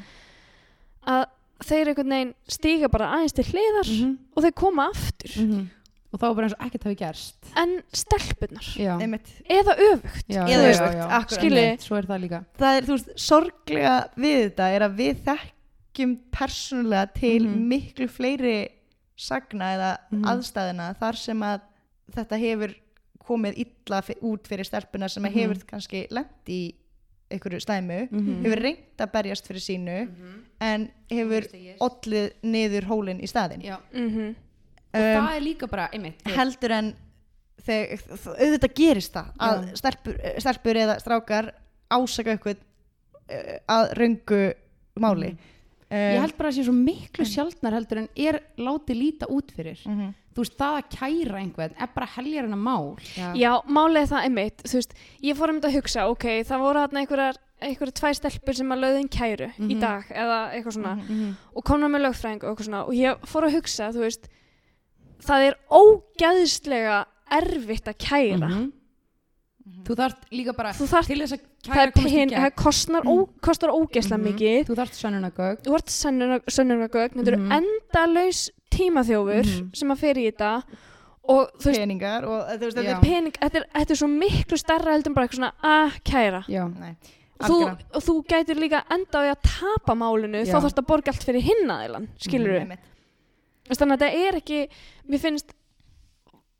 [1.07, 1.25] að
[1.63, 5.37] þeir einhvern veginn stíga bara aðeins til hliðar mhm, og þeir koma aftur.
[5.39, 5.69] Mhm.
[6.13, 7.35] Og þá er bara eins og ekkert hafi gerst.
[7.57, 10.27] En stelpunar Já, eða öfugt.
[10.29, 11.77] Já, Eða já, já, öfugt, já.
[11.81, 12.45] Svo er það líka.
[12.59, 15.23] Það er, þú veist, sorglega við þetta er að við
[15.93, 17.67] þekkjum persónulega til Mhm.
[17.69, 18.67] miklu fleiri
[19.15, 20.23] sagna eða Mhm.
[20.25, 21.61] aðstæðina þar sem að
[22.11, 22.75] þetta hefur
[23.23, 25.39] komið illa út fyrir stelpuna sem að Mhm.
[25.39, 26.73] hefur kannski lent í
[27.31, 28.43] einhverju stæmu, Mhm.
[28.43, 30.09] hefur reynt að berjast fyrir sínu
[30.61, 31.41] en hefur
[31.79, 34.35] ollið niður hólinn í staðin Já, mm
[34.95, 36.95] og um, það er líka bara, einmitt heldur en
[37.61, 37.97] þegar
[38.39, 41.51] auðvitað gerist það að stelpur, stelpur eða strákar
[41.89, 42.57] ásaka eitthvað
[43.29, 44.53] uh, að röngu
[44.99, 45.37] máli Mhm.
[45.93, 49.51] Ég um, held bara að sé svo miklu sjaldnar heldur en er látið líta út
[49.55, 50.13] fyrir mhm.
[50.33, 52.87] Þú veist, það að kæra einhvern er bara heljar en að mál
[53.37, 56.63] Já, málið er það einmitt, þú veist, ég fór um þetta að hugsa, ok, það
[56.63, 59.79] voru þarna einhverjar, einhverjar tvær stelpur sem að löðin kæru í Mhm.
[59.83, 61.35] dag eða eitthvað svona Mhm.
[61.53, 64.27] og komna með lögfræðing og eitthvað svona og ég fór að hugsa, þú veist,
[65.21, 68.49] það er ógæðislega erfitt að kæra.
[69.65, 69.83] Mhm.
[69.87, 72.41] Þú þarft líka bara Þú þarft, til þess að kæra komast í pen, gegn.
[72.43, 74.27] það kostnar, ó, kostar ógeðslega Mhm.
[74.33, 75.89] mikið, Þú þarft sönnunagögg þú ert
[76.51, 77.51] sönnunargögn, þetta eru Mhm.
[77.59, 79.75] endalaus tímaþjófur Mhm.
[79.75, 80.63] sem að fer í þetta
[81.29, 84.07] og þú veist, peningar og þú veist þetta er pening, þetta er, þetta er svo
[84.09, 86.43] miklu starra heldur en bara eitthvað svona að kæra.
[86.47, 86.95] Já, Nei,
[87.39, 90.53] þú, og þú gætir líka enda á því að tapa málinu Já.
[90.53, 92.79] þá þarfst að borga allt fyrir hinnaðilan skilur við, Einmitt.
[93.69, 94.67] þannig að þetta er ekki
[95.09, 95.45] mér finnst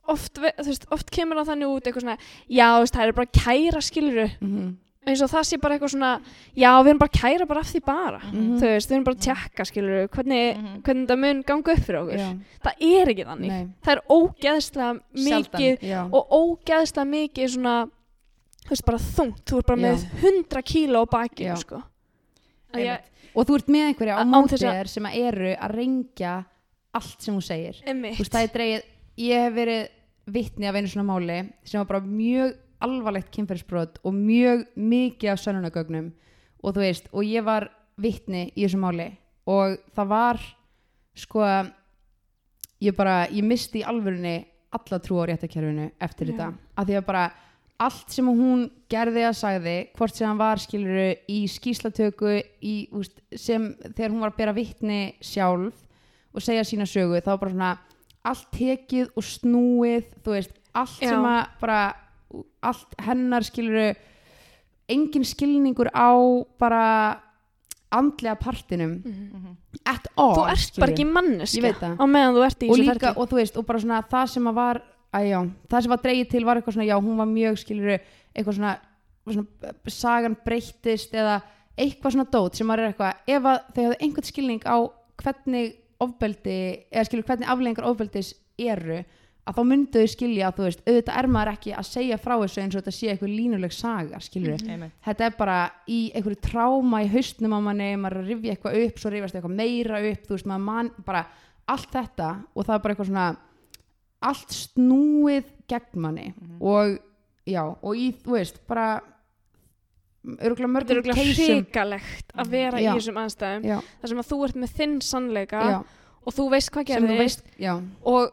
[0.08, 2.18] oft, veist, oft kemur það þannig út eitthvað svona,
[2.50, 4.78] já veist, það er bara kæra skilur við, Mhm.
[5.08, 6.22] eins og það sé bara eitthvað svona
[6.56, 8.60] já við erum bara kæra bara af því bara Mhm.
[8.60, 10.82] þú veist, við erum bara að tjekka skilur við hvernig, Mhm.
[10.84, 14.02] hvernig það mun ganga upp fyrir okkur Já, það er ekki þannig, nei, það er
[14.10, 15.62] ógeðslega Sjaldan.
[15.62, 17.90] mikið já og ógeðslega mikið svona
[18.64, 19.84] þú veist bara þungt, þú ert bara Já.
[19.84, 21.56] með 100 kíló á bakinu Já.
[21.58, 21.84] sko
[22.76, 23.00] ég,
[23.36, 26.46] Og þú ert með einhverja á Án móti þess að- þér sem eru að rengja
[26.94, 28.84] allt sem hún segir einmitt Þú veist, það er dreigið,
[29.20, 29.84] ég hef verið
[30.34, 35.42] vitni af einu svona máli sem var bara mjög alvarlegt kynferðisbrot og mjög mikið af
[35.42, 36.12] sönnunagögnum
[36.64, 37.68] og þú veist, og ég var
[38.00, 39.10] vitni í þessu máli.
[39.52, 40.42] Og það var
[41.20, 41.44] sko
[42.84, 44.38] ég bara, ég misti í alvörunni
[44.74, 46.34] alla trú á réttakerfinu eftir Já.
[46.34, 47.24] þetta, af því að bara
[47.84, 53.20] allt sem hún gerði að sagði hvort sem hann var skiluru í skýslatöku í, úst,
[53.36, 55.84] sem þegar hún var að bera vitni sjálf
[56.34, 57.72] og segja sína sögu þá bara svona
[58.24, 61.12] allt tekið og snúið þú veist, allt Já.
[61.12, 61.82] sem að bara
[62.64, 63.92] allt hennar skiluru
[64.92, 66.12] engin skilningur á
[66.60, 66.86] bara
[67.94, 68.96] andlega partinum
[69.86, 70.82] at all þú ert skilurðu.
[70.82, 73.68] bara ekki manneska á meðan þú ert í og þessu ferli og þú veist, og
[73.68, 74.82] bara svona það sem að var
[75.14, 78.00] að já, það sem var dreigið til var eitthvað svona já, hún var mjög skiluru,
[78.34, 78.74] eitthvað svona,
[79.28, 81.38] svona sagan breyttist eða
[81.78, 84.78] eitthvað svona dót sem var eitthvað, ef þau hafðu einhvern skilning á
[85.22, 86.62] hvernig ofbeldi,
[86.92, 89.04] eða skilur hvernig aflengar ofbeldis eru,
[89.44, 92.34] að þá myndu þau skilja að þú veist, auðvitað er maður ekki að segja frá
[92.40, 94.94] þessu eins og þetta sé eitthvað línuleg saga, skilur Einmitt.
[95.04, 95.58] þetta er bara
[95.92, 99.36] í einhverju tráma í haustnum á manni, maður er að rifja eitthvað upp svo rifjast
[99.40, 101.26] eitthvað meira upp, þú veist, maður man, bara
[101.74, 103.28] allt þetta og það er bara eitthvað svona
[104.24, 106.30] allt snúið gegn manni.
[106.64, 106.96] Og
[107.50, 108.88] já, og í, þú veist, bara
[110.24, 111.58] örgulega þetta er mörgum örugglega keisum.
[111.58, 112.92] hrikalegt að vera Já.
[112.94, 113.64] í þessum aðstæðum.
[113.68, 115.78] Já, þar sem að þú ert með þinn sannleika já,
[116.26, 117.44] og þú veist hvað gerðist veist
[118.06, 118.32] og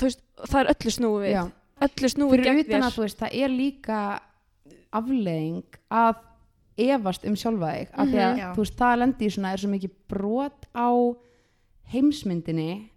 [0.00, 1.42] veist, það er öllu snúið já,
[1.88, 2.86] öllu snúið fyrir gegn utan þér.
[2.88, 4.00] að þú veist, það er líka
[4.94, 6.14] afleðing að
[6.84, 8.54] efast um sjálfa þig af því að Mhm.
[8.54, 10.88] Þú veist, það lendi í svona er svo mikið brot á
[11.92, 12.90] heimsmyndinni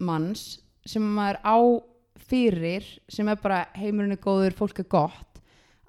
[0.00, 1.56] manns sem maður á
[2.30, 5.40] fyrir sem er bara heimurinn er góður, fólk er gott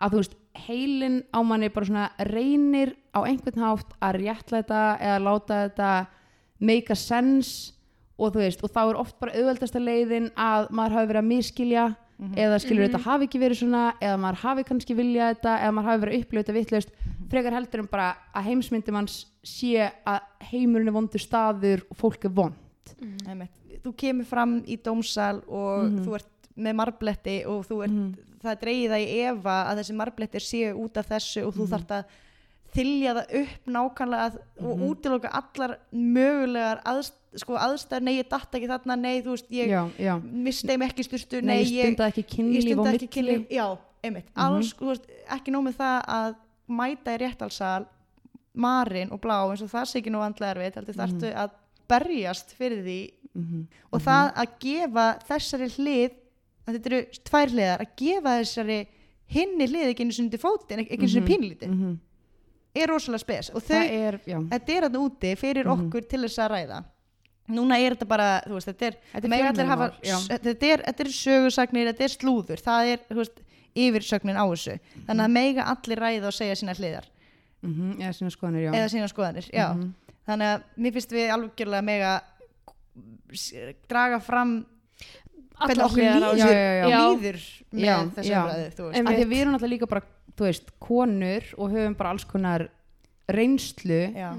[0.02, 5.20] að þú veist, heilin á manni bara svona reynir á einhvern hátt að réttlæta eða
[5.24, 5.92] láta þetta
[6.60, 7.74] make a sense
[8.20, 11.30] og þú veist, og þá er oft bara auðveldasta leiðin að maður hafi verið að
[11.32, 11.86] miskilja
[12.38, 12.92] eða skilur Mhm.
[12.92, 16.14] þetta hafi ekki verið svona eða maður hafi kannski viljað þetta eða maður hafi verið
[16.14, 16.90] að upplifa þetta vitlaust
[17.32, 20.20] frekar heldur en bara að heimsmyndum hans sé að
[20.52, 22.54] heimurinn er vondur staður og fólk er vond
[23.28, 23.50] Einmitt.
[23.84, 26.06] þú kemur fram í dómsal og Mhm.
[26.06, 28.18] þú ert með marbletti og ert, Mhm.
[28.44, 28.52] það
[28.90, 31.72] það í efa að þessi marblettir séu út af þessu og þú Mhm.
[31.72, 32.06] þarft að
[32.76, 34.90] þylja það upp nákvæmlega að, og Mhm.
[34.90, 39.68] útiloka allar mögulegar aðst, sko, aðstæður, nei ég datt ekki þarna, nei þú veist ég
[39.68, 40.22] já, já.
[40.24, 44.36] misti þeim ekki styrstu, Nei, nei ég stundaði ekki kynlíf og kynlíf já, einmitt, Mhm.
[44.36, 46.36] alls, veist, ekki nóg með það að
[46.70, 47.86] mæta í réttalsal
[48.56, 51.52] marin og blá eins og það sé ekki nú vandlega erfitt heldur þarftu að
[51.90, 53.68] berjast fyrir því Mhm.
[53.94, 56.12] og það að gefa þessari hlið
[56.68, 58.80] að þetta eru tvær hliðar að gefa þessari
[59.32, 62.00] hinni hlið ekki einu sinni til fótinn, ekki einu sinni pínlítið Mhm.
[62.76, 66.52] er rosalega spes og þau, er, þetta er þarna úti fyrir okkur til þess að
[66.56, 66.84] ræða.
[67.52, 71.10] Núna er þetta bara, þú veist, þetta er Þetta er hafa, þetta er, þetta er
[71.12, 73.42] sögursagnir, þetta er slúður það er, þú veist,
[73.76, 74.80] yfirsögnin á þessu.
[75.08, 77.06] Þannig að mega allir ræða og segja sína hliðar.
[77.64, 78.88] Mhm, eða sína skoðanir, já.
[78.90, 79.74] Sína skoðanir, já.
[79.74, 79.94] Mhm.
[80.28, 82.22] þannig að mér finnst við algjörlega mega
[83.90, 84.66] draga fram
[85.66, 86.52] hvernig okkur líður, þessu.
[86.52, 87.00] Já, já, já.
[87.02, 87.40] líður
[87.72, 90.04] með Já, þessu umræðu, við erum alltaf líka bara,
[90.42, 92.68] veist, konur og höfum bara alls konar
[93.32, 94.30] reynslu já,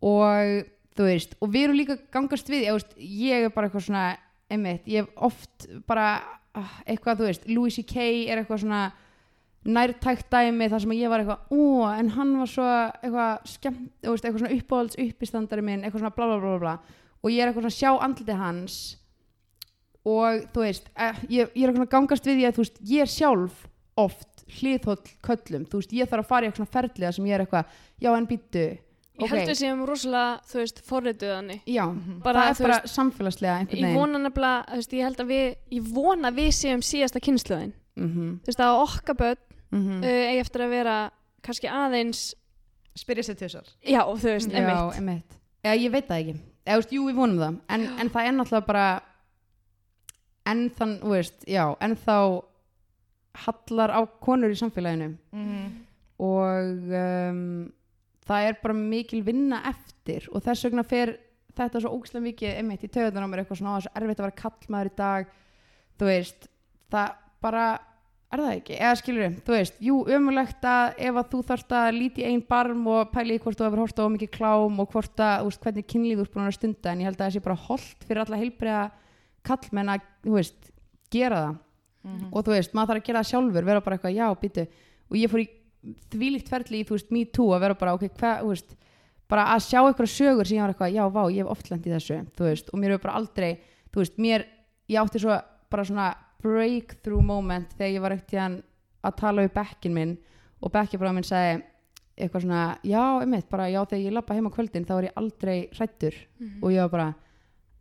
[0.00, 3.86] og þú veist, og við erum líka gangast við, ég, veist, ég er bara eitthvað
[3.88, 4.06] svona
[4.50, 6.08] einmitt, ég hef oft bara
[6.56, 8.06] ah, eitthvað, þú veist, Louis C.K.
[8.30, 8.82] er eitthvað svona
[9.60, 12.68] nærtækt dæmi þar sem ég var eitthvað, ó, en hann var svo
[13.02, 16.74] eitthvað skemmt, eitthvað svona uppáhalds uppistandari minn, eitthvað svona bla bla bla bla,
[17.20, 18.78] og ég er eitthvað svona sjá andliti hans
[20.10, 23.10] og þú veist, eh, ég, ég er að gangast við því að veist, ég er
[23.10, 23.64] sjálf
[24.00, 27.44] oft hliðhóll köllum, þú veist, ég þarf að fara í eitthvað ferliða sem ég er
[27.44, 28.70] eitthvað, já en býttu
[29.20, 31.82] Ég held við séum rosalega, þú veist, forrituðanni Já,
[32.24, 33.98] Bara, það er bara veist, samfélagslega einhvern Ég veginn.
[34.00, 35.46] vona nefnilega, þú veist, ég held að við
[35.76, 39.98] ég vona að við séum síðasta kynnslöðin mm þú veist, að okkar börn -hmm.
[40.00, 40.96] uh, eigi eftir að vera
[41.42, 42.22] kannski aðeins
[42.96, 46.34] spyrja sér tvisar já, þú veist, Já, emitt ég veit það ekki.
[46.64, 47.60] Eða, þú veist, Jú, við vonum það.
[47.68, 48.86] En, en það er náttúrulega bara
[50.50, 52.16] en þann, veist, já en þá
[53.46, 55.12] hallar á konur í samfélaginu.
[56.20, 57.42] Og um,
[58.28, 60.26] það er bara mikil vinna eftir.
[60.34, 61.14] Og þess vegna fer
[61.56, 64.26] þetta svo ógæslega mikið einmitt í töðunar á mér eitthvað svona á þessu erfitt að
[64.26, 65.30] vera kallmaður í dag.
[66.00, 66.50] Þú veist,
[66.92, 67.64] það bara
[68.30, 71.72] er það ekki, eða skilur við, þú veist jú, ömulegt að ef að þú þarft
[71.80, 74.92] að líti einn barm og pæli í hvort þú hefur horta á mikið klám og
[74.92, 77.24] hvort að, þú veist, hvernig kynlíf þú ert búin að stunda en ég held að
[77.24, 78.84] það sé bara holdt fyrir alla heilbriða
[79.46, 80.70] kallmenn að, þú veist,
[81.10, 81.58] gera það.
[82.32, 84.66] Og þú veist, maður þarf að gera það sjálfur vera bara eitthvað, já, býtu
[85.10, 85.48] og ég fór í
[86.14, 88.76] þvílíkt ferli í, þú veist, me too að vera bara, ok, hvað, þú veist
[89.30, 91.92] bara að sjá eitthvað sögur sem ég var eitthvað, já, vá, ég hef oft í
[91.92, 93.50] þessu, þú veist, og mér hefur bara aldrei
[93.92, 94.46] þú veist, mér,
[94.90, 95.36] ég átti svo
[95.70, 96.08] bara svona
[96.42, 98.64] breakthrough moment þegar ég var ekkert
[99.06, 100.16] að tala við bekkin minn
[100.60, 101.62] og bekkjafráð minn sagði
[102.20, 105.20] eitthvað svona, já, einmitt, bara já, þegar ég lappa heim á kvöldin þá er ég
[105.20, 106.16] aldrei hrættur
[106.62, 107.08] og ég var bara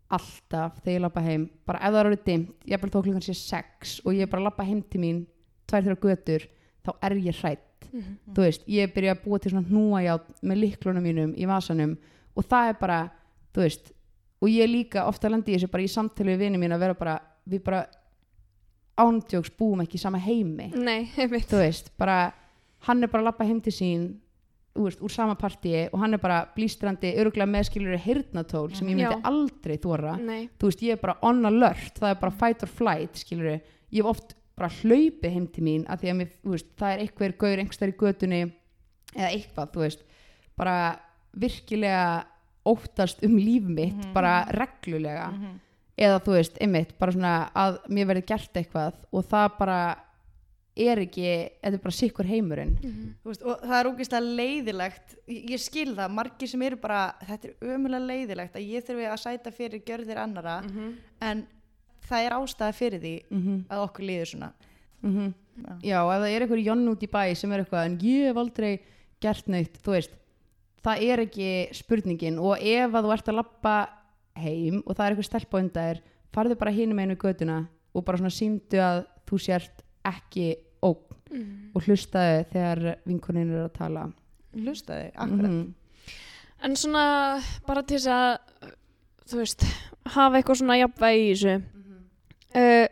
[0.09, 1.49] alltaf þegar ég lappa heim.
[1.69, 4.65] Bara ef það eru dimmt, ég bara þó klukkan sé sex og ég bara lappa
[4.67, 5.25] heim til mín
[5.69, 6.47] tvær þrjá götur,
[6.85, 11.05] þá er ég hrætt þú veist, ég byrja að búa til svona hnúajátt með liklunum
[11.05, 11.95] mínum í vasanum
[12.37, 12.99] og það er bara,
[13.55, 13.91] þú veist
[14.39, 16.97] og ég líka ofta lendi í þessu bara í samtali við vinið mín að vera
[16.99, 17.15] bara,
[17.49, 17.81] við bara
[18.99, 20.69] ándjóks búum ekki í sama heimi.
[20.75, 22.33] Nei, þú veist, bara
[22.87, 24.07] hann er bara að lappa heim til sín
[24.87, 29.17] veist, úr sama partíi og hann er bara blístrandi öruglega meðskilur heyrnatól sem ég myndi
[29.17, 29.21] Já.
[29.29, 30.15] aldrei þóra
[30.59, 33.99] þú veist, ég er bara on alert það er bara fight or flight, skilur ég
[33.99, 37.35] hef oft bara hlaupið heim til mín að því að mér, veist, það er einhver
[37.39, 38.41] gaur einhverstaðar í götunni
[39.15, 40.03] eða eitthvað, þú veist.
[40.59, 40.75] Bara
[41.39, 42.03] virkilega
[42.67, 45.29] óttast um líf mitt bara reglulega.
[45.99, 49.79] Eða þú veist, einmitt, bara svona að mér verði gert eitthvað og það bara
[50.75, 51.25] er ekki,
[51.59, 52.75] þetta er bara sikkur heimurinn.
[53.23, 57.01] Þú veist, og það er ógeðslega leiðilegt ég, ég skil það, margir sem eru bara
[57.25, 60.61] þetta er ömulega leiðilegt að ég þurfi að sæta fyrir gjörðir annara
[61.19, 61.45] en
[62.09, 64.53] það er ástæða fyrir því mm að okkur líður svona.
[65.01, 65.33] -hmm.
[65.83, 68.37] Já, ef það er einhver jonn út í bæ sem er eitthvað en ég hef
[68.37, 68.79] aldrei
[69.19, 70.11] gert neitt þú veist,
[70.83, 72.39] það er ekki spurningin.
[72.39, 73.75] Og ef að þú ert að lappa
[74.35, 76.01] heim og það er einhver stelpa á undan þér,
[76.31, 80.47] farðu bara hinum einu í götuna og bara svona síndu að þú sért ekki
[80.85, 81.05] ógn
[81.75, 84.05] og hlustaðu þegar vinkonin er að tala.
[84.57, 85.51] Hlustaði, akkurat.
[85.51, 85.73] Mhm.
[86.63, 87.03] en svona
[87.67, 88.71] bara til þess að
[89.29, 89.65] þú veist,
[90.15, 91.53] hafa eitthvað svona jafnvægi í þessu.
[92.49, 92.87] Uh,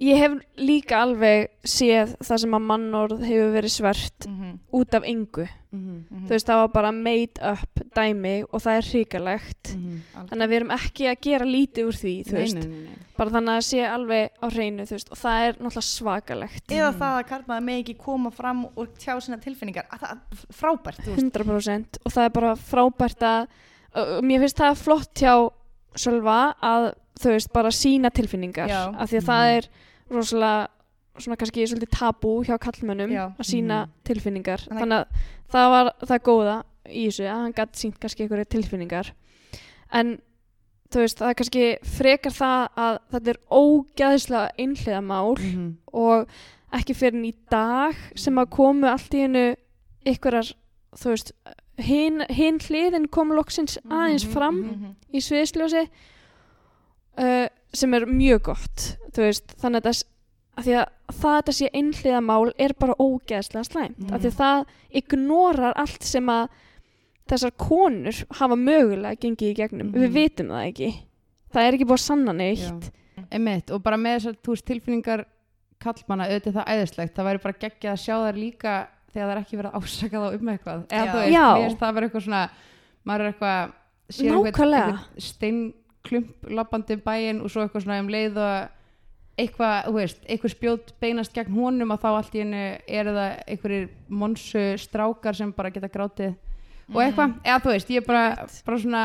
[0.00, 5.02] ég hef líka alveg séð það sem að mannorð hefur verið svert Mhm, út af
[5.08, 6.24] yngu Mhm.
[6.26, 9.74] þú veist, það var bara made up dæmi og það er hrikalegt.
[9.76, 10.00] Mhm.
[10.28, 12.94] þannig að við erum ekki að gera lítið úr því þú veist, nei, nei, nei.
[13.16, 16.66] bara þannig að sé alveg á hreinu þú veist, og það er náttúrulega svakalegt.
[16.68, 19.86] Eða það að karlmaður með ekki koma fram og tjá sína tilfinningar.
[19.90, 20.18] Að það er
[20.52, 21.32] frábært, þú veist.
[21.32, 23.46] 100% og það er bara frábært að
[23.96, 25.50] og mér finnst það flott hjá
[25.96, 28.80] Sölva að þú veist bara sína tilfinningar Já.
[29.00, 29.68] af því að það er
[30.10, 30.68] rosalega
[31.16, 33.24] svona kannski svolítið tabú hjá kallmönnum Já.
[33.40, 35.06] að sína tilfinningar Þannig- þannig að
[35.54, 36.56] það var það góða
[36.86, 39.12] í þessu að hann gætt sínt kannski einhverju tilfinningar
[39.92, 40.18] en
[40.92, 41.64] þú veist það er kannski
[41.96, 45.76] frekar það að þetta er ógæðislega einhliða mál Mhm.
[45.92, 46.26] og
[46.72, 49.56] ekki fyrir í dag sem að komu allt í hennu
[50.06, 50.52] einhverjar,
[50.94, 51.32] þú veist,
[51.78, 54.94] hin, hin hliðin kom loksins aðeins fram Mhm.
[55.12, 55.88] í sviðsljósi
[57.18, 58.84] uh, sem er mjög gott
[59.16, 60.02] veist, þannig að,
[60.58, 64.12] að að það að þetta sé einhliða mál er bara ógeðslega slæmt Mhm.
[64.14, 64.66] af því að það
[65.02, 66.48] ignorar allt sem að
[67.28, 70.00] þessar konur hafa mögulega gengið í gegnum, Mhm.
[70.00, 70.90] við vitum það ekki
[71.52, 72.90] það er ekki búið að sanna neitt Já.
[73.32, 75.24] Einmitt, og bara með þessar veist, tilfinningar
[75.80, 79.42] kallmanna auðvitað það æðislegt, það væri bara geggjað að sjá þær líka þegar það er
[79.42, 80.86] ekki verið að ásaka þá um eitthvað.
[80.92, 82.44] Eða þú veist, mér finnst það vera eitthvað svona
[83.06, 83.74] maður er eitthvað
[84.16, 84.86] sér Nákvæmlega.
[84.86, 88.72] einhvern steinklump labbandi um bæinn og svo eitthvað svona um leið og
[89.36, 93.32] eitthvað, þú veist, eitthvað spjót beinast gegn honum og þá allt í hennu eru það
[93.52, 96.36] einhverjir monsu strákar sem bara geta grátið
[96.94, 99.02] og eitthvað, eða þú veist, ég er bara, bara svona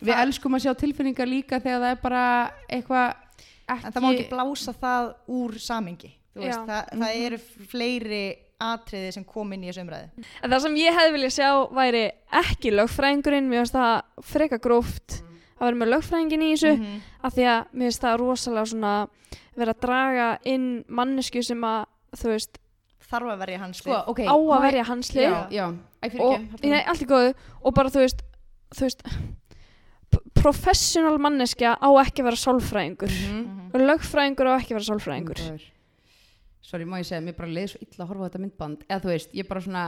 [0.00, 2.24] við Það- elskum að sjá tilfinningar líka þegar það er bara
[2.68, 3.08] eitthvað
[3.70, 5.56] ekki, En það má ekki blása það úr
[6.50, 6.64] Já.
[6.66, 7.38] það, það eru
[7.70, 8.22] fleiri
[8.60, 10.24] atriði sem kom inn í þessu umræði.
[10.42, 12.02] En það sem ég hefði viljað sjá væri
[12.42, 15.22] ekki lögfræðingurinn, mér finnst það freka gróft
[15.60, 17.00] að vera með lögfræðingin í þessu Mhm.
[17.24, 19.08] af því að mér finnst það rosalega svona
[19.56, 22.58] vera að draga inn mannesku sem að þú veist
[23.10, 24.08] Þarf að verja hans sko, lið.
[24.08, 25.64] ok, á að verja hans lið já, já,
[26.00, 28.22] Æ, og ekki, nei, allt í góðu og bara þú veist,
[28.70, 29.02] þú veist
[30.34, 33.70] professional manneskja á ekki að vera sálfræðingur Mhm.
[33.74, 35.60] og lögfræðingur á ekki að vera sálfræðingur.
[36.60, 38.84] Sorry, má ég segja, mér bara leið svo illa að horfa á þetta myndband.
[38.88, 39.84] Eða þú veist, ég bara svona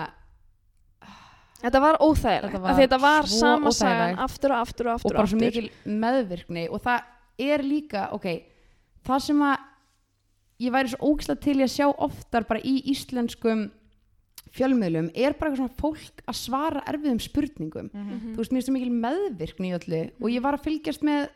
[1.62, 4.94] þetta var óþægilegt Þetta þetta var þetta var svo sama sagan aftur og aftur og
[4.96, 6.64] aftur og bara svo mikil meðvirkni.
[6.72, 7.04] Og það
[7.52, 8.26] er líka, ok
[9.06, 9.68] það sem að
[10.62, 13.64] ég væri svo ógislega til að sjá oftar bara í íslenskum
[14.52, 17.88] fjölmiðlum er bara eitthvað svona fólk að svara erfiðum spurningum.
[17.92, 18.34] Mhm.
[18.34, 20.02] þú veist, mér finnst það mikil meðvirkni í öllu.
[20.20, 21.30] Og ég var að fylgjast með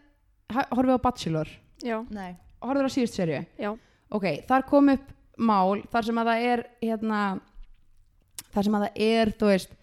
[0.52, 1.48] horfið á Bachelor.
[1.82, 2.36] Já, Nei.
[2.62, 3.70] horfður á síðust serju já,
[4.10, 7.40] ok, þar kom upp mál þar sem að það er hérna,
[8.54, 9.74] þar sem að það er þú veist,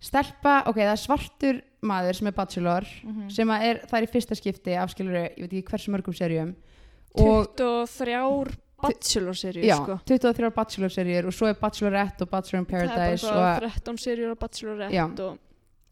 [0.00, 3.30] stelpa ok, það er svartur maður sem er bachelor Mhm.
[3.30, 6.54] sem að er, það er í fyrsta skipti afskilur, ég veit ekki hversu mörgum serjum
[7.14, 9.98] og 23 bachelor serjur já, sko.
[10.08, 13.62] 23 bachelor serjur og svo er bachelorette og bachelor in það er paradise bara og,
[13.70, 15.38] 13 serjur á bachelorette og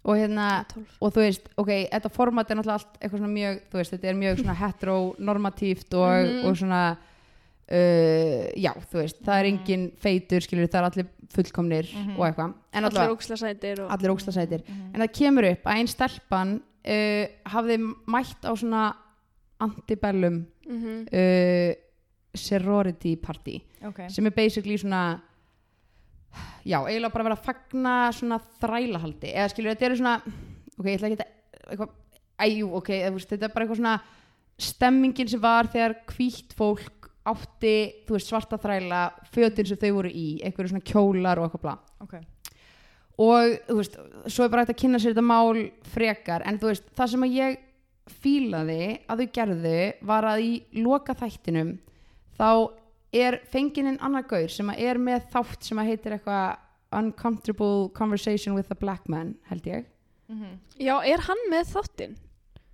[0.09, 3.61] og hérna 12 og þú veist, ok, þetta format er náttúrulega allt eitthvað svona mjög,
[3.69, 6.45] þú veist, þetta er mjög svona heteronormatíft og, Mhm.
[6.49, 6.97] og svona
[7.71, 9.59] uh, já, þú veist, það er Mhm.
[9.59, 12.17] engin feitur, skilur, það er allir fullkomnir Mhm.
[12.19, 14.95] og eitthvað, en allir allavega óksla sætir og allir ógstasætir, Mhm.
[14.95, 17.77] en það kemur upp að einn stelpan uh, hafði
[18.07, 18.95] mætt á svona
[19.61, 21.09] antibellum Mhm.
[21.13, 21.75] uh,
[22.35, 24.09] sorority party Ok.
[24.11, 25.21] sem er basically svona
[26.67, 30.23] já, eiginlega bara að vera að fagna svona þrælahaldi eða skilur, þetta eru svona
[30.79, 31.27] ok, ég ætla ekki að
[31.73, 31.91] eitthvað,
[32.39, 34.01] æjú, ok, þetta er bara eitthvað svona
[34.59, 36.98] stemmingin sem var þegar hvítt fólk
[37.31, 37.75] átti,
[38.07, 39.03] þú veist, svarta þræla
[39.35, 42.15] fötin sem þau voru í, einhverju svona kjólar og eitthvað bla Ok.
[43.19, 43.97] og þú veist,
[44.31, 45.63] svo er bara hægt að kynna sér þetta mál
[45.95, 47.59] frekar, en þú veist, það sem að ég
[48.09, 50.53] fílaði að þau gerðu var að í
[50.85, 51.75] loka þættinum
[52.39, 52.49] þá
[53.13, 56.57] er fengininn annar gaur sem að er með þátt sem að heitir eitthvað
[56.99, 59.85] Uncomfortable Conversation with a Black Man held ég
[60.29, 60.59] Mhm.
[60.81, 62.17] já, er hann með þáttinn?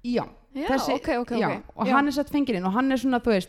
[0.04, 1.92] já, já, Þessi- ok, ok, já ok og Já.
[1.94, 3.48] hann er sett fengininn og hann er svona, þú veist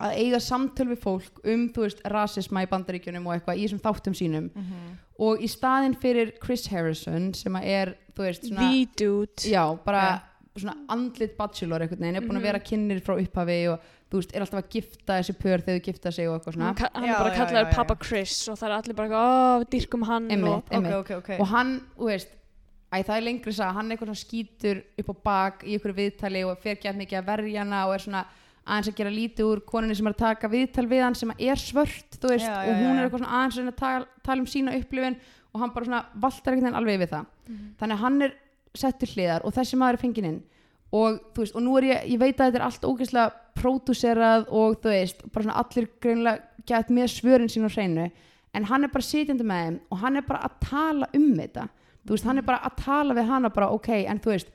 [0.00, 3.80] að eiga samtöl við fólk um, þú veist, rasisma í bandaríkjunum og eitthvað í þessum
[3.84, 4.96] þáttum sínum Mhm.
[5.18, 9.78] og í staðinn fyrir Chris Harrison sem að er, þú veist, svona the dude já,
[9.84, 10.22] bara
[10.56, 12.42] svona andlit bachelor einhvern veginn, er búin að Mhm.
[12.42, 15.84] vera kynir frá upphafi og þú veist, er alltaf að gifta þessi pör þegar þau
[15.84, 17.74] gifta sig og eitthvað svona hann, Já, er bara kallaður.
[17.74, 20.48] Papa Chris og það er allir bara ó, við dyrkum hann Einmitt.
[20.48, 21.40] og, Ok, ok, ok.
[21.40, 22.28] og hann, þú veist
[22.92, 25.92] æ, það er lengri að hann er eitthvað svona skítur upp á bak í ykkur
[25.92, 28.24] viðtali og fer gett mikið að verja hana og er svona
[28.66, 31.60] aðeins að gera lítið úr koninni sem er að taka viðtal við hann sem er
[31.62, 35.16] svört, veist, Já, já, og hún er eitthvað aðeins að tala, tala um sína upplifun
[35.54, 37.26] og hann bara valtar einhvern veginn alveg við það.
[37.80, 38.34] Þannig að hann er
[38.76, 40.40] settur hliðar og þessi maður er fenginn inn.
[40.96, 44.76] Og veist, og nú er ég, ég veit að þetta er allt ógeðslega pródúserað og
[44.82, 48.10] þú veist, bara svona allir greinlega gett með svörin sín á hreinu.
[48.56, 51.68] En hann er bara sitjandi með þeim og hann er bara að tala um þetta.
[52.06, 54.52] Þú veist, hann er bara að tala við hana bara ok, en þú veist,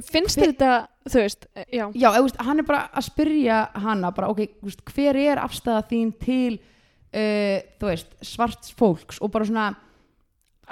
[0.00, 0.72] finnst þér þetta,
[1.10, 1.84] þú veist, eh, já.
[1.94, 6.12] Já, veist, hann er bara að spyrja hana bara ok, veist, hver er afstæða þín
[6.22, 9.20] til uh, veist, svarts fólks?
[9.20, 9.70] Og bara svona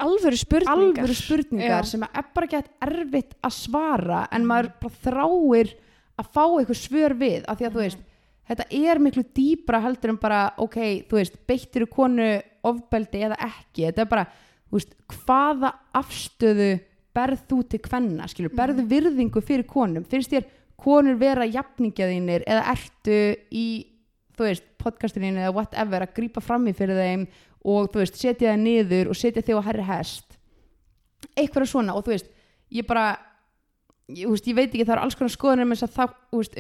[0.01, 1.05] alvöru spurningar.
[1.05, 5.75] alvöru spurningar sem er bara gett erfitt að svara en maður bara þráir
[6.21, 8.05] að fá eitthvað svör við af því að þú veist,
[8.51, 10.79] þetta er miklu dýbra heldur en bara, ok,
[11.11, 12.31] þú veist beittir konu
[12.67, 13.89] ofbeldi eða ekki?
[13.89, 14.27] Þetta er bara,
[14.71, 16.71] þú veist, hvaða afstöðu
[17.17, 20.49] berð þú til kvenna, skilur, berðu virðingu fyrir konum, finnst þér
[20.81, 23.21] konur vera jafningjaðinir eða ertu
[23.53, 23.67] í,
[24.37, 27.27] þú veist, podcastinu eða whatever, að grípa fram í fyrir þeim
[27.69, 30.39] og þú veist, setja það niður og setja þig á herri hest?
[31.37, 32.31] Eitthvað svona og þú veist,
[32.73, 33.11] ég bara
[34.15, 36.07] ég, veist, ég veit ekki, það er alls konar skoðanir um, þessa,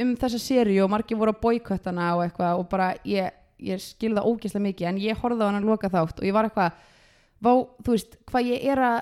[0.05, 3.33] um þessa seríu og margir voru að boykottana og eitthvað og bara ég,
[3.63, 6.37] ég skil það ógeðslega mikið en ég horfði á hann að loka þátt og ég
[6.37, 6.77] var eitthvað
[7.41, 9.01] vá, þú veist, hvað ég er að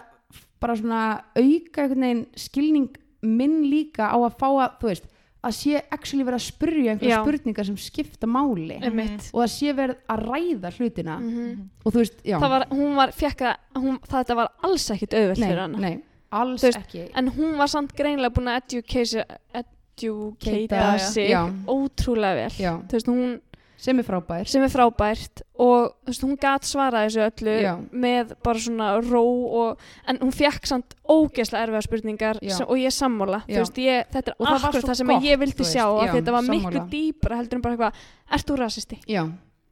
[0.61, 1.03] bara svona
[1.37, 2.89] auka einhvern veginn skilning
[3.23, 5.07] minn líka á að fá að, þú veist,
[5.49, 7.23] að sé actually verið að spyrja einhverja Já.
[7.23, 9.29] spurningar sem skipta máli Einmitt.
[9.33, 11.69] og að sé verið að ræða hlutina Mhm.
[11.85, 15.15] og þú veist, já það var, hún var, fekk að hún, þetta var alls ekkit
[15.15, 16.03] auðvelt nei, fyrir hana nei,
[16.33, 21.31] alls Þú veist, ekki en hún var samt greinlega búin að educate, educata Keita, sig
[21.31, 21.43] já.
[21.67, 23.41] ótrúlega vel já, þú veist, hún
[23.79, 24.49] sem er frábær.
[24.51, 27.73] Sem er frábært og þú veist, hún gat svarað þessu öllu Já.
[28.05, 29.23] með bara svona ró
[29.63, 33.53] og, en hún fekk samt ógeðslega erfiða spurningar sem, og ég sammála Já.
[33.55, 36.49] þú veist, ég, þetta er Og það sem gott, ég vildi sjá já, þetta var
[36.49, 36.89] miklu sammála.
[36.91, 38.03] dýpra heldur en bara eitthvað,
[38.39, 38.99] ert þú rasisti?
[39.07, 39.23] já,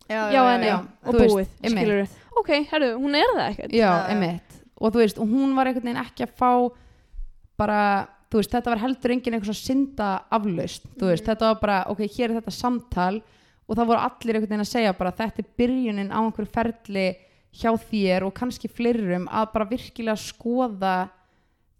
[0.06, 0.78] já, Já, en já, já, já.
[1.10, 3.72] og búið, skilur ok, herru, hún er það ekkert.
[3.74, 6.50] Já, emitt og þú veist, og hún var einhvern veginn ekki að fá
[7.58, 7.80] bara,
[8.30, 11.78] þú veist, þetta var heldur enginn einhvers að synda aflaust þú veist, þetta var bara,
[11.92, 13.22] ok, hér er þetta samtal
[13.68, 17.06] og það voru allir einhvern veginn að segja bara þetta er byrjunin á einhverju ferli
[17.56, 20.96] hjá þér og kannski fleirum að bara virkilega skoða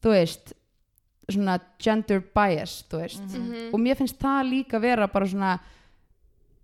[0.03, 0.53] þú veist
[1.31, 3.75] svona gender bias, þú veist Mhm.
[3.75, 5.59] og mér finnst það líka vera bara svona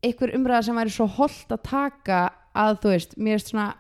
[0.03, 3.75] einhver umræða sem væri svo holdt að taka að þú veist, mér finnst svona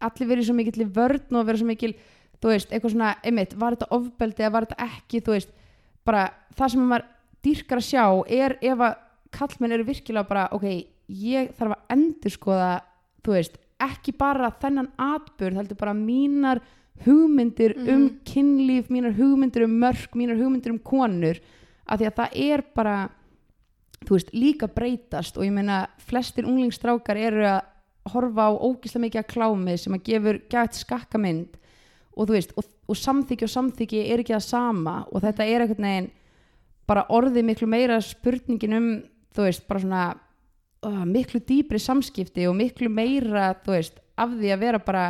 [0.00, 1.94] allir verið svo mikill í vörn og verið svo mikil
[2.42, 5.48] þú veist, eitthvað svona, einmitt, var þetta ofbeldi eða var þetta ekki, þú veist
[6.04, 7.06] bara það sem maður
[7.46, 8.94] dýrkar að sjá er ef að
[9.36, 10.64] kallmenn eru virkilega bara, ok,
[11.08, 12.70] ég þarf að endurskoða,
[13.24, 16.62] þú veist ekki bara þennan atburð heldur bara mínar
[17.04, 18.20] hugmyndir um Mhm.
[18.24, 21.38] kynlíf, mínar hugmyndir um mörk mínar hugmyndir um konur
[21.86, 22.96] af því að það er bara
[24.06, 27.60] þú veist, líka breytast og ég meina flestir unglingstrákar eru að
[28.12, 31.56] horfa á ógislega mikið að klámi sem að gefur gætt skakkamynd
[32.16, 35.60] og þú veist, og, og samþykki og samþykki er ekki það sama og þetta er
[35.66, 36.10] einhvern veginn
[36.86, 39.02] bara orðið miklu meira spurningin um
[39.36, 40.02] þú veist, bara svona
[40.86, 45.06] uh, miklu dýpri samskipti og miklu meira, þú veist, af því að vera bara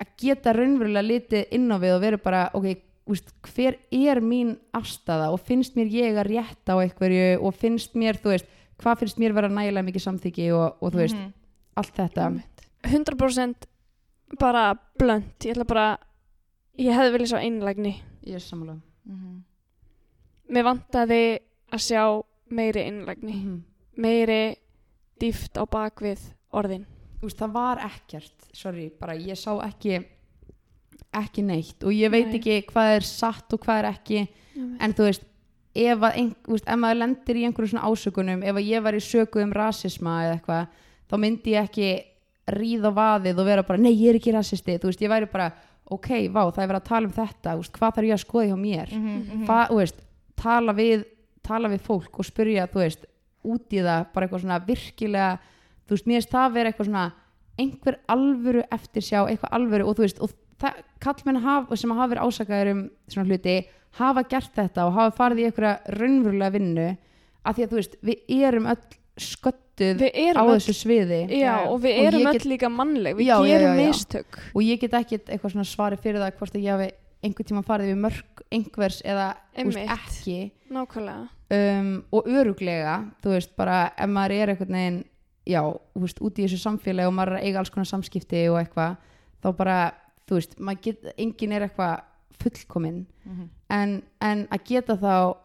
[0.00, 2.66] að geta raunverulega litið inn á við og vera bara, ok,
[3.14, 7.94] úst, hver er mín afstafa og finnst mér ég að rétta á einhverju og finnst
[8.00, 8.48] mér, þú veist,
[8.80, 11.32] hvað finnst mér vera nægilega mikið samþyggi og, og þú veist, Mhm.
[11.76, 12.42] allt þetta.
[12.84, 13.66] 100%
[14.40, 15.86] bara blönd ég ætla bara,
[16.78, 17.94] ég hefði viljað sjá einlægni.
[18.26, 18.80] Ég er sammála.
[19.06, 19.42] Mhm.
[20.50, 21.38] mér vantaði
[21.72, 22.02] að sjá
[22.50, 23.62] meiri einlægni mm
[23.96, 24.56] meiri
[25.22, 26.22] dýft á bakvið
[26.54, 26.86] orðin.
[27.24, 30.00] Úst, það var ekkert, sorry, bara ég sá ekki
[31.14, 32.40] ekki neitt og ég veit Nei.
[32.40, 34.24] ekki hvað er satt og hvað er ekki
[34.82, 35.22] en þú veist
[35.78, 39.42] ef, ein, úst, ef maður lendir í einhverju svona ásökunum ef ég var í söku
[39.44, 40.74] um rasisma eða eitthvað,
[41.06, 41.88] þá myndi ég ekki
[42.50, 45.52] ríða vaðið og vera bara nei, ég er ekki rasisti, þú veist, ég væri bara
[45.94, 48.50] ok, vá, það er verið að tala um þetta úst, hvað þarf ég að skoða
[48.50, 48.94] hjá mér?
[48.98, 50.02] Mhm, Fa, þú veist,
[50.34, 51.06] tala við
[51.44, 53.04] tala við fólk og spyrja þú veist,
[53.44, 55.30] út í það, bara eitthvað svona virkilega,
[55.84, 57.04] þú veist, mér finnst það vera eitthvað svona
[57.60, 60.32] einhver alvöru eftirsjá, eitthvað alvöru og þú veist og
[61.02, 61.40] kallmenn
[61.76, 63.56] sem hafa verið ásakaðir um svona hluti,
[63.98, 66.86] hafa gert þetta og hafa farið í einhverja raunverulega vinnu
[67.44, 68.80] af því að þú veist, við erum öll
[69.20, 70.02] sköttuð
[70.34, 71.20] á þessu sviði.
[71.38, 73.16] Já, og við erum öll get- líka mannleg.
[73.18, 74.38] Við Já, gerum já, mistök.
[74.54, 76.90] Og ég get ekkit eitthvað svona svari fyrir það hvort að ég hafi
[77.22, 79.88] einhvern tíma farið við mörg einhvers eða Einmitt.
[79.88, 80.52] ekki.
[80.70, 85.04] Nákvæmlega um, og öruglega þú veist bara ef maður er einhvern veginn
[85.46, 85.60] já,
[85.94, 88.96] þú veist, út í þessu samfélagi og maður er eiga alls konar samskipti og eitthvað
[89.44, 89.78] þá bara,
[90.28, 92.00] þú veist, get enginn er eitthvað
[92.40, 93.48] fullkominn Mhm.
[93.70, 95.36] en, en að geta þá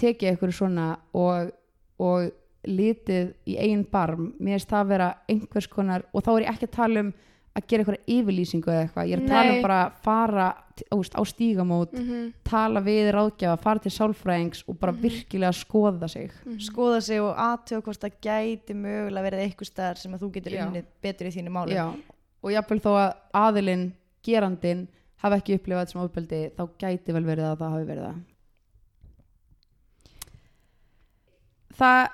[0.00, 1.50] tekið eitthvað svona og,
[1.98, 2.30] og
[2.66, 6.50] litið í eigin barm mér finnst það að vera einhvers konar og þá er ég
[6.54, 7.12] ekki að tala um
[7.56, 10.48] að gera eitthvað yfirlýsingu eða eitthvað, ég er að tala um bara að fara
[10.80, 15.02] t- þú veist, á stígamót mm tala við ráðgjafa, fara til sálfræðings og bara Mhm.
[15.04, 16.32] virkilega skoða sig.
[16.58, 20.52] Skoða sig og aðtöða hvort það gæti mögulega verið eitthvað staðar sem að þú getur
[20.56, 20.64] Já.
[20.66, 21.76] unnið betur í þínu máli.
[21.76, 21.86] Já,
[22.42, 23.92] og jafnvel þó að aðilinn
[24.24, 24.88] gerandinn
[25.22, 28.18] hafi ekki upplifað þetta sem ofbeldi þá gæti vel verið að það hafi verið það.
[31.80, 32.08] Það,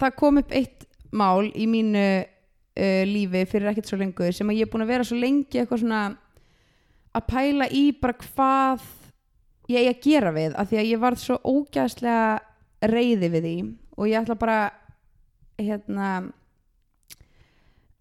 [0.00, 4.58] það kom upp eitt mál í mínu uh, lífi fyrir ekkert svo lengur sem að
[4.58, 6.00] ég er búin að vera svo lengi eitthvað svona
[7.14, 8.86] að pæla í bara hvað
[9.70, 13.58] ég eigi að gera við af því að ég varð svo ógæðslega reyði við því
[13.96, 14.58] og ég ætla bara
[15.60, 16.08] hérna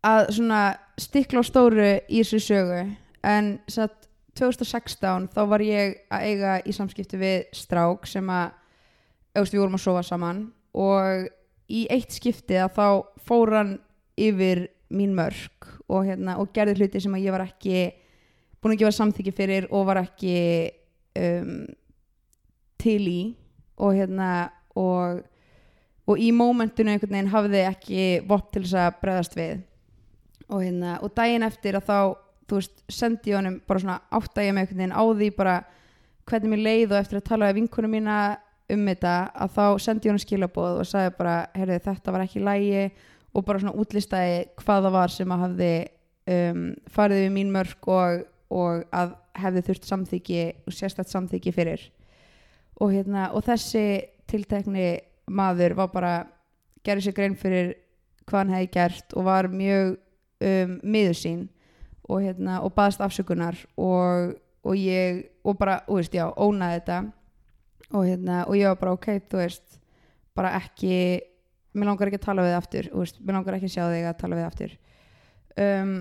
[0.03, 0.63] að svona
[0.99, 2.81] stikla á stóru í þessu sögu.
[3.23, 8.51] En satt 2016 þá var ég að eiga í samskipti við strák sem að
[9.33, 10.43] auðvist við vorum að sofa saman
[10.73, 11.27] og
[11.73, 12.87] í eitt skipti að þá
[13.23, 13.73] fór hann
[14.19, 17.85] yfir mín mörk og, hérna, og gerði hluti sem að ég var ekki
[18.63, 20.37] búin að gefa samþykki fyrir og var ekki
[21.19, 21.53] um,
[22.81, 23.21] til í
[23.83, 24.31] og hérna
[24.79, 25.21] og,
[26.07, 29.63] og í mómentinu einhvern veginn hafði ekki vopp til þess að bregðast við.
[30.49, 31.97] Og hérna og daginn eftir að þá
[32.47, 35.55] þú veist, sendi ég honum bara svona ég með einhvern veginn á því bara
[36.29, 38.17] hvernig mér leið og eftir að tala við vinkunum mína
[38.73, 42.43] um þetta að þá sendi ég honum skilaboð og sagði bara, heyrðu þetta var ekki
[42.43, 42.83] lægi
[43.33, 45.73] og bara svona útlistaði hvað það var sem að hafði
[46.35, 48.23] um, farið við mín mörg og,
[48.53, 51.87] og að hefði þurft samþyggi og sérstætt samþyggi fyrir.
[52.81, 53.85] Og, hérna, og þessi
[54.29, 54.87] tiltekni
[55.29, 56.13] maður var bara
[56.85, 57.73] gerði sér grein fyrir
[58.27, 59.95] hvað hann hefði gert og var mjög
[60.43, 61.43] um, miður sín
[62.07, 64.33] og, hérna, og baðast afsökunar og,
[64.63, 66.99] og ég og bara, þú veist, já, ónaði þetta.
[67.93, 69.79] Og, hérna, og ég var bara ok, þú veist
[70.33, 70.95] bara ekki
[71.73, 74.07] mér langar ekki að tala við aftur þú veist, mér langar ekki að sjá þig
[74.09, 74.73] að tala við aftur.
[75.63, 75.93] Um,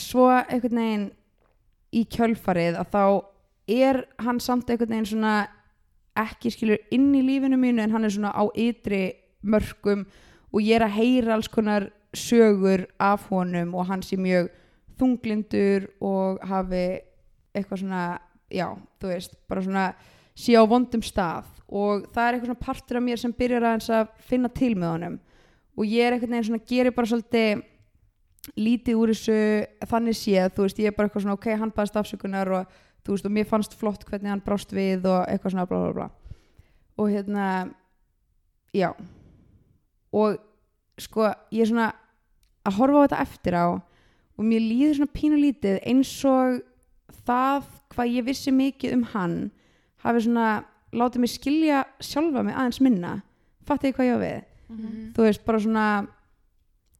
[0.00, 1.06] svo einhvern veginn
[1.94, 3.04] í kjölfarið að þá
[3.74, 5.34] er hann samt einhvern veginn svona
[6.18, 9.06] ekki skilur inn í lífinu mínu en hann er svona á ytri
[9.42, 10.04] mörgum
[10.52, 14.50] og ég er að heyra alls konar sögur af honum og hann sé mjög
[14.98, 16.84] þunglindur og hafi
[17.54, 18.04] eitthvað svona,
[18.50, 18.68] já,
[19.00, 19.86] þú veist bara svona
[20.34, 21.50] sé á vondum stað.
[21.66, 24.92] Og það er eitthvað svona partur af mér sem byrjar aðeins að finna til með
[24.92, 25.16] honum.
[25.74, 27.64] Og ég er eitthvað neginn svona, gerir bara svolítið
[28.58, 29.36] lítið úr þessu
[29.88, 33.14] þannig séð, þú veist, ég er bara eitthvað svona ok, hann baðast afsökunar og þú
[33.14, 36.08] veist og mér fannst flott hvernig hann brást við og eitthvað svona bla bla bla.
[37.00, 37.46] Og hérna
[38.74, 38.90] já.
[40.14, 40.38] Og
[41.00, 41.90] sko, ég er svona
[42.64, 46.62] að horfa á þetta eftir á og mér líður svona pínu lítið eins og
[47.26, 49.36] það hvað ég vissi mikið um hann
[50.04, 50.48] hafi svona
[50.94, 53.14] látið mig skilja sjálfa mig aðeins minna.
[53.64, 54.40] Fattið þið hvað ég á við?
[55.14, 55.86] Þú veist bara svona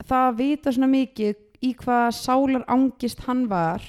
[0.03, 3.85] það að vita svona mikið í hvað sálar ángist hann var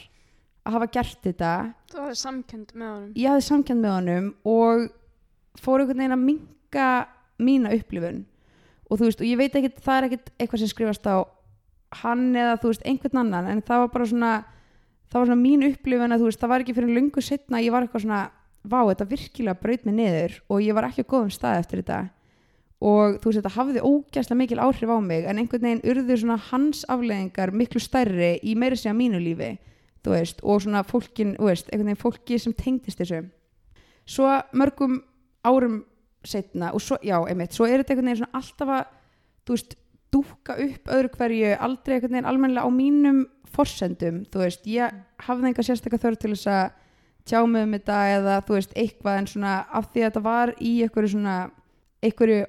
[0.65, 1.51] að hafa gert þetta.
[1.91, 3.11] Það var samkend með honum.
[3.15, 4.85] ég hafði samkjönd með honum og
[5.61, 6.87] fór einhvern veginn að minka
[7.41, 8.23] mína upplifun.
[8.85, 11.25] Og þú veist, og ég veit ekkert, það er ekkert eitthvað sem skrifast á
[12.01, 14.33] hann eða þú veist, einhvern annan en það var bara svona
[15.11, 17.73] það var svona mín upplifun að þú veist, það var ekki fyrir lungu setna, ég
[17.73, 18.21] var eitthvað svona
[18.65, 21.99] vá, þetta virkilega braut mig niður og ég var ekki á góðum stað eftir þetta
[22.85, 26.37] og þú veist, þetta hafði ógæslega mikil áhrif á mig en einhvern veginn urðu svona
[26.51, 29.55] hans afleðingar miklu stærri í meiri segja mínu lífi
[30.11, 33.23] veist, og svona fólkin, veist, einhvern veginn fólki sem tengdist þessu.
[34.05, 34.99] Svo mörgum
[35.45, 35.83] árum
[36.25, 38.85] setna og svo, já, einmitt, svo er þetta einhvern veginn svona alltaf að,
[39.45, 39.75] þú veist
[40.15, 43.21] dúkka upp öðru hverju, aldrei einhvern veginn almennilega á mínum
[43.55, 46.65] forsendum þú veist, ég hafði einhver sérstakka þörf til þess að
[47.25, 50.53] tjá mig um þetta eða þú veist, eitthvað en svona af því að þetta var
[50.59, 51.37] í einhverju svona
[52.05, 52.41] einhverju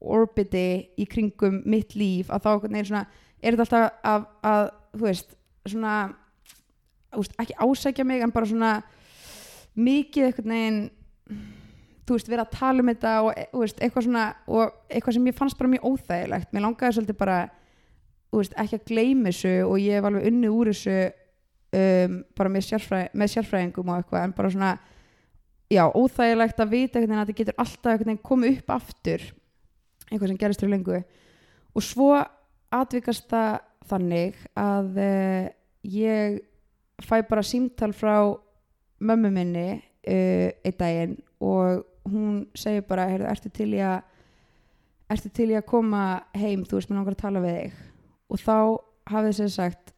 [0.00, 0.64] orbiti
[0.96, 3.04] í kringum mitt líf að þá veginn svona
[3.40, 4.64] er þetta alltaf að, að
[4.96, 5.36] þú veist,
[5.68, 5.94] svona
[7.16, 8.72] veist, ekki ásækja mig en bara svona
[9.78, 10.82] mikið einhvern veginn
[12.06, 15.30] þú veist, vera að tala um þetta og þú veist, eitthvað svona og eitthvað sem
[15.30, 16.52] ég fannst bara mjög óþægilegt.
[16.52, 17.40] Mér langaði svolítið bara
[18.34, 20.96] veist, ekki að gleyma þessu og ég hef alveg unnið úr þessu
[21.80, 24.72] um, bara með, sérfræ, með sérfræðingum og eitthvað en bara svona
[25.70, 29.28] já, óþægilegt að vita einhvern veginn að þetta getur alltaf veginn komið upp aftur
[30.10, 32.12] eitthvað sem gerist fyrir lengu og svo
[32.74, 35.48] atvikast það þannig að uh,
[35.86, 36.40] ég
[37.00, 38.16] fæ bara símtal frá
[39.00, 44.00] mömmu minni uh, einn daginn og hún segir bara, heyrðu, ertu til í að
[45.10, 46.04] ertu til í að koma
[46.38, 46.64] heim?
[46.64, 47.78] Þú veist, mér langar að tala við þig.
[48.30, 48.56] Og þá
[49.10, 49.94] hafið sér sagt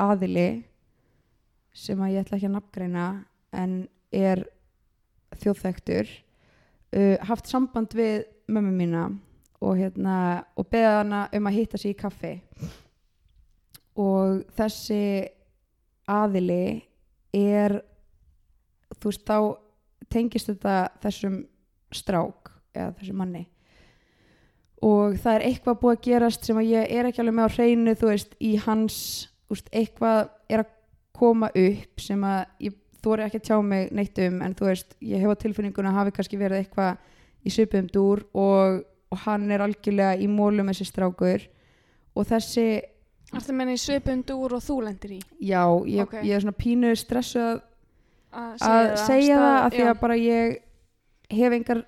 [0.00, 0.48] aðili
[1.76, 3.06] sem að ég ætla ekki að nafngreina
[3.56, 3.74] en
[4.14, 4.44] er
[5.40, 6.10] þjóðþektur
[6.96, 9.08] uh, haft samband við mömmu mína
[9.60, 10.16] og hérna
[10.56, 12.34] og beða hana um að hitta sig í kaffi.
[13.96, 15.02] Og þessi
[16.06, 16.82] aðili
[17.34, 17.78] er
[18.96, 19.38] þú veist þá
[20.12, 21.38] tengist þetta þessum
[21.94, 23.44] strák eða þessum manni.
[24.84, 27.54] Og það er eitthvað búið að gerast sem að ég er ekki alveg með á
[27.56, 28.98] hreinu þú veist í hans
[29.46, 30.20] þú veist, eitthvað
[30.52, 30.74] er að
[31.16, 32.76] koma upp sem að ég
[33.06, 35.98] þóri ekki að tjá mig neitt um en þú veist ég hef á tilfinninguna að
[36.00, 38.82] hafi kannski verið eitthvað í svipum dúr og,
[39.16, 41.48] og hann er algjörlega í mólum þessi strákur
[42.16, 42.66] og þessi
[43.26, 46.12] Þetta menna í svipum dúr og þú lendir í já, ég, Ok.
[46.22, 47.56] ég er svona pínu stressuð
[48.36, 50.54] að að segja það af því að bara ég
[51.34, 51.80] hef engar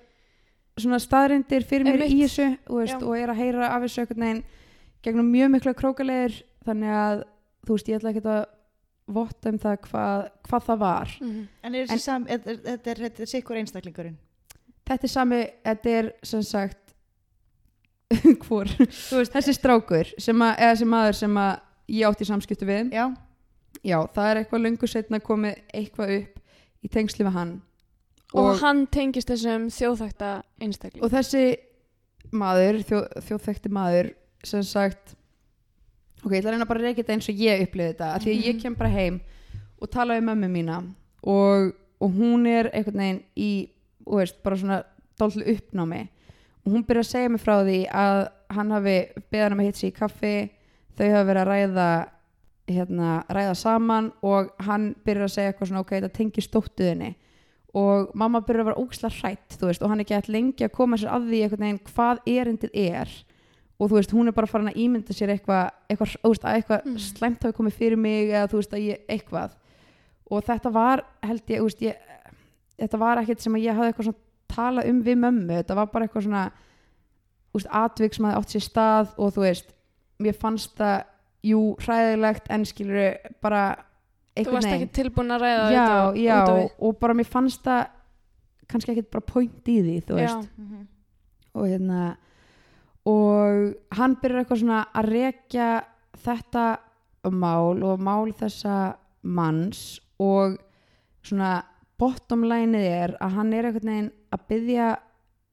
[0.79, 2.11] svona staðrindir fyrir mér Einmitt.
[2.11, 3.05] í þessu þú veist, Já.
[3.07, 4.43] og er að heyra af þessu einhvern veginn
[5.07, 7.23] gegnum mjög mikla krókaleir þannig að
[7.65, 8.45] þú veist ég ætla ekki að
[9.09, 11.47] votta um það hvað, hvað það var Mhm.
[11.63, 14.17] En er En- þessi sam, er- er- þetta er, þetta er sikkur einstaklingurinn
[14.85, 16.78] þetta er sami, þetta er sem sagt
[18.45, 21.51] hvor, veist, þessi strákur sem að, eða þessi maður sem að
[21.93, 22.91] ég átti samskiptu við.
[22.93, 23.05] Já,
[23.85, 27.55] já, það er eitthvað löngu setna komið eitthvað upp í tengsli við hann.
[28.37, 30.27] Og, hann tengist þessum þjóðþækta
[30.61, 31.43] einstakling og þessi
[32.35, 34.11] maður, þjó, þjóðþekti maður
[34.45, 35.15] sem sagt
[36.21, 38.23] ok, ég ætla að reyna bara að reyka þetta eins og ég upplifði þetta af
[38.23, 39.19] því að ég kem bara heim
[39.79, 40.77] og tala við mömmu mína
[41.25, 43.51] og, og hún er einhvern veginn í
[44.05, 44.79] og veist, bara svona
[45.19, 46.03] dállu uppnámi
[46.65, 48.19] og hún byrjar að segja mig frá því að
[48.55, 48.95] hann hafi
[49.31, 50.33] beðan um að hitta sig í kaffi
[50.97, 51.89] þau hafa verið að ræða
[52.69, 57.09] hérna, ræða saman og hann byrjar að segja eitthvað svona ok, þetta tengir stóttuðinni
[57.79, 60.75] og mamma byrjar að vera ógislega hrætt veist, og hann er ekki alltaf lengi að
[60.77, 63.11] koma sér að því einhvern veginn hvað erindið er.
[63.79, 66.55] Og þú veist, hún er bara farin að ímynda sér eitthvað eitthvað, þú veist, að
[66.57, 66.97] eitthvað Mm.
[66.99, 69.51] slæmt hafi komið fyrir mig eða þú veist að ég, eitthvað.
[70.31, 71.95] Og þetta var, held ég, veist, ég
[72.79, 75.91] þetta var ekkert sem að ég hafði eitthvað svona tala um við mömmu, þetta var
[75.93, 76.45] bara eitthvað svona
[77.49, 79.71] þú veist, atvik sem hafði átt sér stað og þú veist,
[80.19, 80.97] mér fannst það
[81.49, 86.23] jú, hræðilegt en skilur bara þú einhvern varst veginn ekki tilbúin að ræða já, þetta
[86.23, 86.69] já, út á við.
[86.87, 87.81] og bara mér fannst það
[88.69, 90.81] kannski ekkert bara point í því þú veist, Já.
[91.57, 92.01] og hérna
[93.09, 95.69] og hann byrjar eitthvað svona að rekja
[96.19, 96.65] þetta
[97.33, 98.75] mál og mál þessa
[99.23, 100.59] manns og
[101.25, 101.55] svona
[101.99, 104.89] bottom lineið er að hann er einhvern veginn að byggja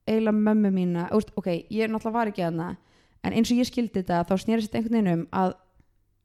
[0.07, 2.69] eiginlega mömmu mína úst, ok, ég náttúrulega var ekki aðna
[3.27, 5.57] en eins og ég skildi þetta þá snýrist þetta einhvern veginn um að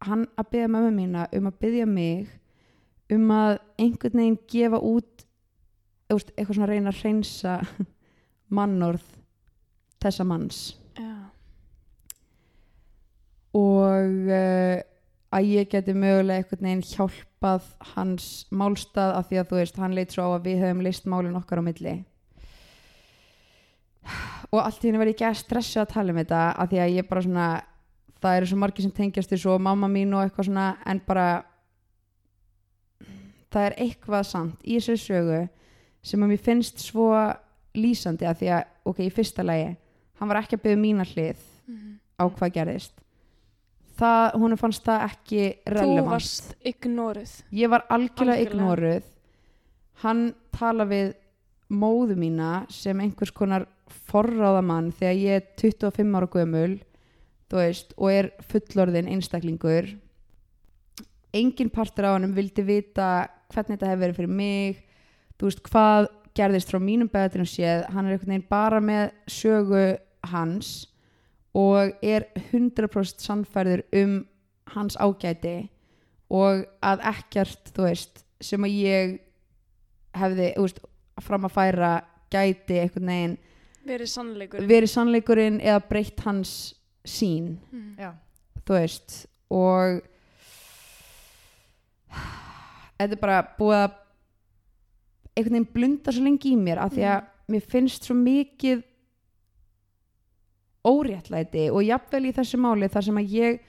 [0.05, 2.29] hann að byggja mömmu mína um að byggja mig
[3.11, 5.25] um að einhvern veginn gefa út
[6.11, 7.57] úst, eitthvað svona að reyna að hreinsa
[8.57, 9.07] mannorð
[10.01, 10.61] þessa manns
[10.97, 11.11] Já.
[13.57, 14.77] og uh,
[15.31, 16.87] að ég geti mögulega einhvern veginn
[17.41, 17.63] hjálpað
[17.95, 21.05] hans málstað af því að þú veist, hann leit svo á að við höfum list
[21.09, 21.93] málin okkar á milli
[24.51, 26.93] og allt í henni verði ekki að stressa að tala um þetta af því að
[26.99, 27.47] ég bara svona
[28.21, 31.27] það eru svo margir sem tengjast þessu og mamma mín og eitthvað svona en bara
[33.51, 35.41] það er eitthvað samt í þessu sögu
[36.05, 37.09] sem að mér finnst svo
[37.77, 39.71] lýsandi af því að, ok, í fyrsta lagi
[40.19, 41.97] hann var ekki að byggja mína hlið Mhm.
[42.21, 43.00] á hvað gerðist
[44.01, 46.11] það, hún fannst það ekki þú relevant.
[46.11, 47.33] varst ignoruð.
[47.53, 48.51] Ég var algjörlega, Algjörlega.
[48.51, 49.09] ignoruð.
[50.03, 50.23] Hann
[50.57, 51.13] tala við
[51.71, 53.67] móðu mína sem einhvers konar
[54.11, 56.79] forráðamann þegar ég er 25 ára gömul
[57.51, 59.89] þú veist, og er fullorðin einstaklingur.
[61.35, 64.79] Engin partur á hannum vildi vita hvernig þetta hefur verið fyrir mig.
[65.39, 69.83] Þú veist, hvað gerðist frá mínum beðatunum séð, hann er einhvern veginn bara með sögu
[70.31, 70.87] hans
[71.57, 74.15] og er 100% sannfærður um
[74.71, 75.69] hans ágæti
[76.31, 79.17] og að ekkert þú veist, sem að ég
[80.15, 80.83] hefði, þú veist,
[81.21, 81.91] fram að færa
[82.31, 83.39] gæti einhvern veginn
[83.85, 86.53] verið sannleikur verið sannleikurinn eða breytt hans
[87.07, 87.55] sín.
[87.97, 88.13] Já.
[88.65, 89.17] þú veist
[89.51, 90.01] og
[93.01, 93.97] þetta er bara búið að
[95.35, 98.83] einhvern veginn blunda svo lengi í mér af því að mér finnst svo mikið
[100.87, 103.59] óréttlæti og jafnvel í þessu máli þar sem að ég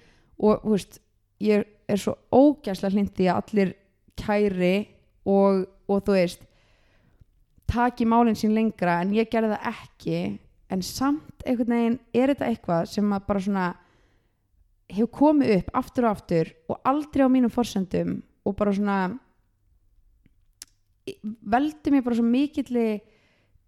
[0.43, 0.99] og þú veist,
[1.43, 3.75] ég er svo ógæslega hlindi að allir
[4.19, 4.75] kæri
[5.29, 6.49] og, og þú veist
[7.73, 10.19] taki málinn sín lengra en ég gerði það ekki.
[10.73, 13.67] En samt einhvern veginn er þetta eitthvað sem að bara svona
[14.93, 18.99] hefur komið upp aftur og aftur og aldrei á mínum forsendum og bara svona
[21.53, 22.87] veldi mér bara svo mikilli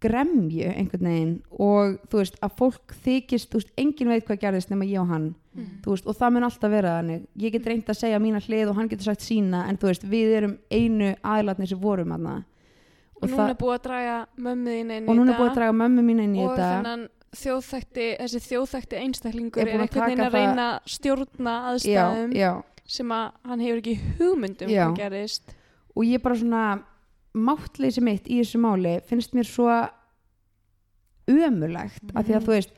[0.05, 4.71] gremju einhvern veginn og þú veist að fólk þykist, þú veist, engin veit hvað gerðist
[4.73, 5.81] nema ég og hann, Mhm.
[5.83, 8.69] þú veist, og það mun alltaf vera þannig, ég get reynd að segja mína hlið
[8.69, 12.43] og hann getur sagt sína, en þú veist, við erum einu aðlarnir sem vorum aðna
[13.21, 15.55] og núna er búið að draga mömmuðin inn og í núna er þetta búið að
[15.55, 16.71] draga mömmu mín inn í og þetta.
[16.83, 22.33] þennan þjóðþekti þessi þjóðþekti einstaklingur Er er, einhvern veginn að reyna að stjórna já, aðstæðum
[22.35, 22.51] já,
[22.85, 24.85] sem að hann hefur ekki hugmyndum Já.
[25.95, 26.63] og ég bara svona
[27.35, 29.69] máttleysi mitt í þessu máli finnst mér svo
[31.27, 32.45] ömulegt af því að Mhm.
[32.45, 32.71] þú veist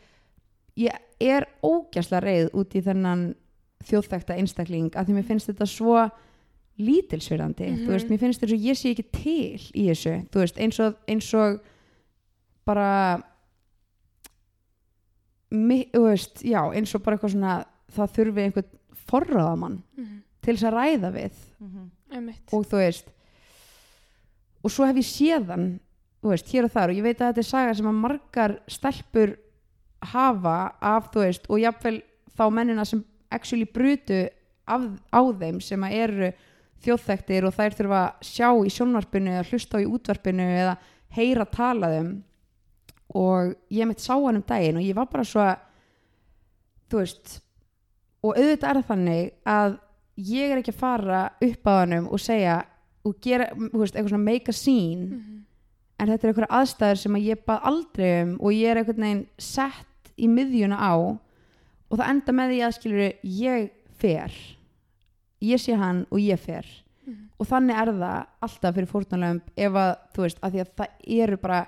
[0.78, 3.36] ég er ógæsla reið út í þennan
[3.84, 6.10] þjóðþekta einstakling af því mér finnst þetta svo
[6.80, 7.86] lítilsverðandi, Mhm.
[7.86, 10.80] þú veist, mér finnst þess að ég sé ekki til í þessu, þú veist, eins
[10.80, 11.60] og, eins og
[12.66, 13.24] bara
[15.51, 18.72] mi, þú veist, já, eins og bara eitthvað svona það þurfi einhvern
[19.08, 20.18] forráðamann mm.
[20.43, 21.38] til þess að ræða við
[22.12, 23.08] einmitt og þú veist
[24.68, 25.68] og svo hef ég séðan
[26.28, 26.91] veist, hér og þar.
[26.91, 29.38] Og ég veit að þetta er saga sem að margar stelpur
[30.11, 32.01] hafa af, þú veist, og jafnvel
[32.38, 33.03] þá mennina sem
[33.34, 34.26] actually brutu
[34.68, 36.30] af, á þeim sem að eru
[36.86, 40.76] þjóðþektir og þær þurfa að sjá í sjónvarpinu eða hlusta á í útvarpinu eða
[41.18, 42.11] heyra tala þeim
[43.18, 45.63] og ég mitt sá hann um daginn og ég var bara svo að
[46.91, 47.38] þú veist
[48.22, 49.78] og auðvitað er þannig að
[50.28, 52.59] ég er ekki að fara upp á hannum og segja
[53.08, 55.43] og gera, þú veist, eitthvað svona make a scene Mhm.
[55.99, 59.03] en þetta er eitthvað aðstæður sem að ég bað aldrei um og ég er einhvern
[59.05, 60.93] veginn sett í miðjuna á
[61.89, 64.32] og það enda með því að skilur ég fer
[65.41, 66.66] ég sé hann og ég fer
[67.08, 67.30] Mhm.
[67.39, 70.88] og þannig er það alltaf fyrir fórtunlegum ef að, þú veist, að því að það
[71.22, 71.68] eru bara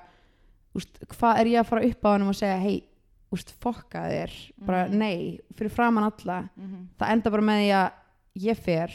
[0.75, 2.83] úst, hvað er ég að fara upp á hann og segja, hei,
[3.31, 4.31] úst, fokka þér
[4.65, 4.97] bara Mhm.
[4.97, 6.87] nei, fyrir framann alla Mhm.
[6.99, 7.91] það enda bara með því að
[8.37, 8.91] ég fer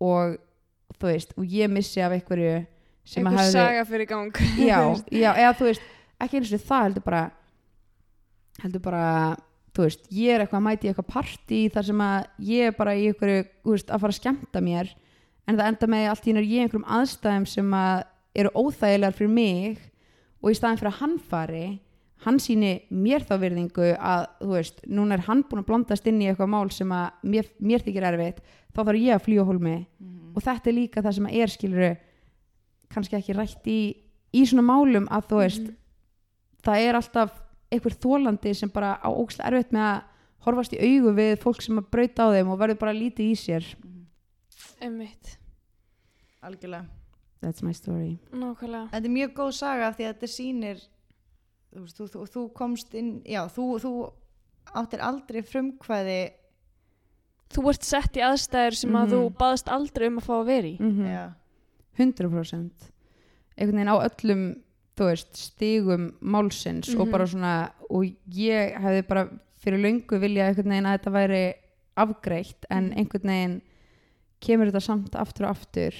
[0.00, 0.38] og
[1.00, 2.54] þú veist, og ég missi af einhverju
[3.04, 4.42] sem að einhver hefði saga fyrir gang.
[4.70, 4.78] Já,
[5.12, 5.88] já, eða þú veist
[6.24, 7.22] ekki eins og það heldur bara
[8.62, 9.06] heldur bara
[9.74, 12.94] þú veist, ég er eitthvað að mæti eitthvað partí þar sem að ég er bara
[12.94, 14.92] í einhverju þú veist, að fara að skemmta mér
[15.44, 19.34] en það enda með allt í náttúrulega ég einhverjum aðstæðum sem að eru óþægilegar fyrir
[19.34, 19.82] mig
[20.40, 21.66] og í staðin fyrir að hann fari
[22.24, 26.22] hann síni mér þá virðingu að þú veist, núna er hann búin að blandast inn
[26.22, 28.40] í eitthvað mál sem að mér, mér þykir erfitt
[28.74, 29.76] þá þarf ég að flýja hólmi.
[30.00, 30.32] Mhm.
[30.36, 31.90] og þetta er líka það sem að er skiluru
[32.90, 33.78] kannski ekki rætt í
[34.34, 35.76] í svona málum að þú veist Mhm.
[36.64, 37.30] það er alltaf
[37.72, 40.02] einhver þólandi sem bara á ógst erfitt með að
[40.44, 43.34] horfast í augu við fólk sem að brauta á þeim og verður bara lítið í
[43.36, 43.64] sér.
[44.80, 45.38] Einmitt,
[46.42, 46.86] algjörlega.
[47.42, 48.18] That's my story.
[48.32, 48.88] Nákvæmlega.
[48.90, 50.82] Þetta er mjög góð saga því að þetta sýnir
[51.74, 53.92] þú, þú, þú, þú komst inn já, þú, þú
[54.74, 56.20] áttir aldrei frumkvæði
[57.54, 59.12] þú ert sett í aðstæður sem að Mhm.
[59.14, 61.24] þú baðst aldrei um að fá að vera í mm já,
[61.98, 62.90] 100%
[63.58, 64.44] einhvern veginn á öllum
[64.96, 67.10] þú veist, stigum málsins og Mhm.
[67.12, 69.28] bara svona og ég hefði bara
[69.62, 71.54] fyrir löngu vilja einhvern veginn að þetta væri
[71.96, 72.98] afgreitt en Mhm.
[72.98, 73.62] einhvern veginn
[74.40, 75.94] kemur þetta samt aftur og aftur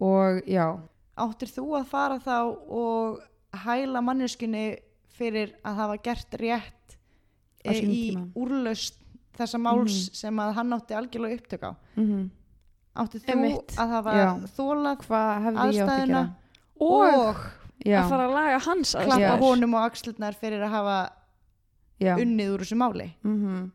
[0.00, 0.80] og já
[1.16, 3.20] áttir þú að fara þá og
[3.64, 4.64] hæla manneskunni
[5.14, 6.96] fyrir að hafa gert rétt
[7.64, 8.26] e, í tíma.
[8.36, 8.96] úrlaust
[9.38, 10.14] þessa máls Mhm.
[10.14, 12.30] sem að hann átti algjörlega upptök á mm
[12.96, 13.72] áttir þú Einmitt.
[13.76, 14.10] að hafa
[15.50, 16.06] átt að Aðstæðuna.
[16.06, 16.34] gera
[16.80, 17.36] og,
[17.84, 21.10] já, að fara að laga hans klappa aðstæður honum og axlurnar fyrir að hafa
[22.00, 22.14] já.
[22.16, 23.72] unnið úr þessu máli mm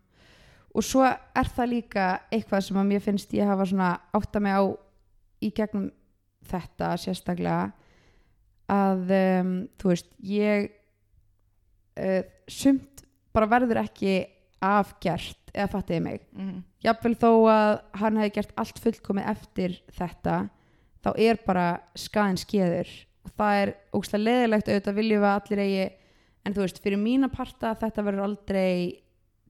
[0.75, 4.53] og svo er það líka eitthvað sem að mér finnst ég hafa svona átta mig
[4.53, 4.63] á
[5.41, 5.91] í gegnum
[6.45, 7.73] þetta sérstaklega
[8.69, 10.69] að um, þú veist ég
[11.99, 13.03] uh, sumt
[13.35, 14.15] bara verður ekki
[14.63, 16.21] afgert eða fattiði mig?
[16.33, 16.63] Mm -hmm.
[16.83, 20.49] jafnvel þó að hann hefði gert allt fullkomið eftir þetta
[21.03, 22.89] þá er bara skaðin skeður.
[23.25, 25.91] Og það er ógslag leðilegt auðvitað viljum við allir eigi
[26.45, 29.03] en þú veist, fyrir mína parta þetta verður aldrei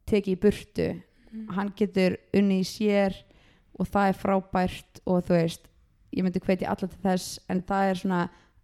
[0.10, 0.90] tekið í burtu.
[1.54, 3.16] Hann getur unni í sér
[3.80, 5.68] og það er frábært og þú veist,
[6.12, 8.22] ég myndi hvetja alla til þess en það er svona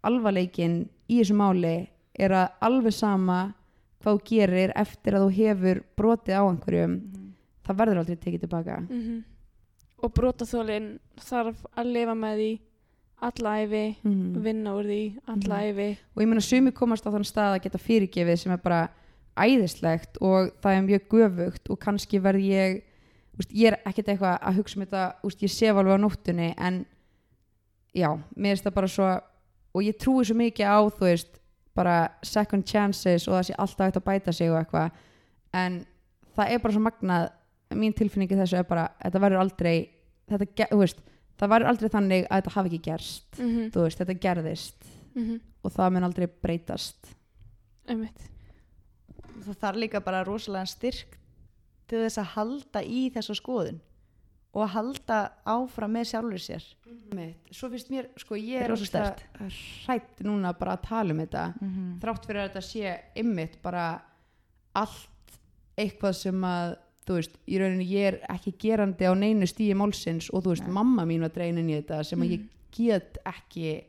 [0.08, 0.76] alvarleikin
[1.10, 1.74] í þessu máli
[2.18, 3.38] er að alveg sama
[4.02, 6.94] hvað þú gerir eftir að þú hefur brotið á einhverjum
[7.66, 9.24] það verður aldrei tekið tilbaka Mhm.
[10.02, 10.88] og brotaþólinn
[11.18, 12.50] þarf að lifa með því
[13.26, 14.42] alla æfi, mm.
[14.44, 15.96] vinna úr því alla Mhm.
[16.14, 18.88] og ég meina sumi komast á þann stað að geta fyrirgefið sem er bara
[19.36, 22.82] æðislegt og það er mjög göfugt og kannski verð ég
[23.38, 26.54] úst, ég er ekkert eitthvað að hugsa um þetta úst, ég sef alveg á nóttunni
[26.56, 26.86] en
[27.94, 29.08] já, mér finnst það bara svo
[29.76, 31.34] og ég trúi svo mikið á þú veist,
[31.76, 34.94] bara second chances og það sé alltaf hægt að bæta sig og eitthvað.
[35.52, 35.82] En
[36.36, 37.26] það er bara svo magnað.
[37.76, 39.74] Mín tilfinningi þessu er bara þetta verður aldrei
[40.30, 41.00] þetta, veist,
[41.36, 43.26] það verður aldrei þannig að þetta hafi ekki gerst.
[43.38, 43.68] Mm -hmm.
[43.74, 44.88] þú veist, þetta gerðist.
[45.62, 47.12] Og það mun aldrei breytast.
[47.88, 48.30] Einmitt.
[49.44, 51.18] Það þarf líka bara rosalega styrk
[51.86, 53.80] til þess að halda í þessa skoðun
[54.56, 55.18] og að halda
[55.52, 56.64] áfram með sjálfur sér
[57.14, 57.50] Mitt.
[57.52, 61.92] svo finnst mér, sko ég er hrætt núna bara að tala um þetta mm -hmm.
[62.00, 63.86] þrátt fyrir að þetta sé ymmit bara
[64.72, 65.38] allt
[65.76, 66.76] eitthvað sem að
[67.06, 70.66] þú veist, í rauninu ég er ekki gerandi á neinu stíi málsins og þú veist,
[70.66, 70.72] Nei.
[70.72, 73.84] mamma mín var dreinin í þetta sem að ég get ekki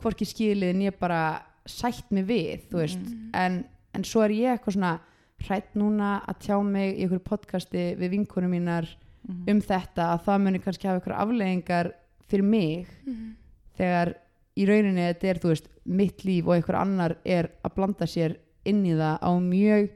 [0.00, 3.64] hvorki skilið en ég bara sætt mig við, þú veist en,
[3.94, 5.00] en svo er ég eitthvað svona
[5.42, 8.88] hrætt núna að tjá mig í einhverju podcasti við vinkonum mínar
[9.28, 11.92] um þetta að það muni kannski hafa einhverja afleggingar
[12.28, 13.36] fyrir mig Mhm.
[13.78, 14.14] þegar
[14.56, 18.36] í rauninni þetta er þú veist mitt líf og einhver annar er að blanda sér
[18.64, 19.90] inn í það á mjög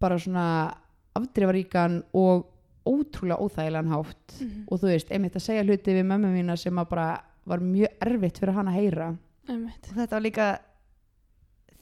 [0.00, 0.74] bara svona
[1.16, 2.46] afdrifaríkan og
[2.86, 4.64] ótrúlega óþægilegan hátt Mhm.
[4.70, 7.88] og þú veist, einmitt að segja hluti við mömmu mína sem að bara var mjög
[8.00, 9.16] erfitt fyrir hann að heyra
[9.48, 10.58] einmitt og þetta var líka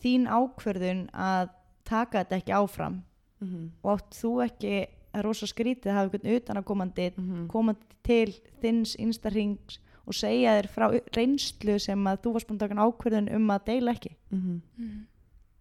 [0.03, 1.51] þín ákverðun að
[1.85, 3.03] taka þetta ekki áfram
[3.41, 3.69] mm -hmm.
[3.83, 4.87] og átt þú ekki
[5.19, 10.69] að rosa skrítið að hafa einhvern utanakomandi Mm komandi til þins instarrings og segja þér
[10.73, 14.15] frá reynslu sem að þú varst búin að taka ákverðun um að deila ekki.
[14.31, 15.07] Mhm.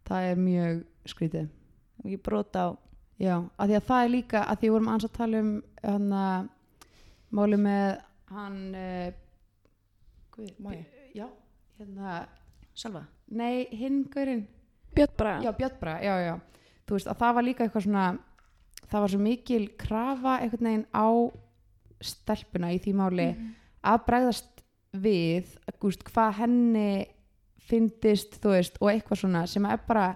[0.07, 1.47] það er mjög skrítið.
[2.03, 2.77] Og ég brota á
[3.17, 5.63] Já, að því að það er líka að því við vorum aðeins að tala um
[5.83, 6.49] hana,
[7.33, 9.11] máli með hann uh,
[10.35, 10.85] Guð, Má ég?
[11.17, 11.25] já,
[11.79, 12.27] hérna
[12.77, 13.01] Salva?
[13.33, 14.43] Nei, hinn gaurinn.
[14.93, 16.35] Björn bara já, Björn bara, já, já.
[16.85, 18.05] Þú veist að það var líka eitthvað svona
[18.87, 21.07] það var svo mikil krafa einhvern veginn á
[22.03, 23.27] stelpuna í því máli
[23.87, 24.63] að bregðast
[24.97, 26.89] við gúst, hvað henni
[27.67, 30.13] fyndist, veist, og eitthvað svona sem er bara,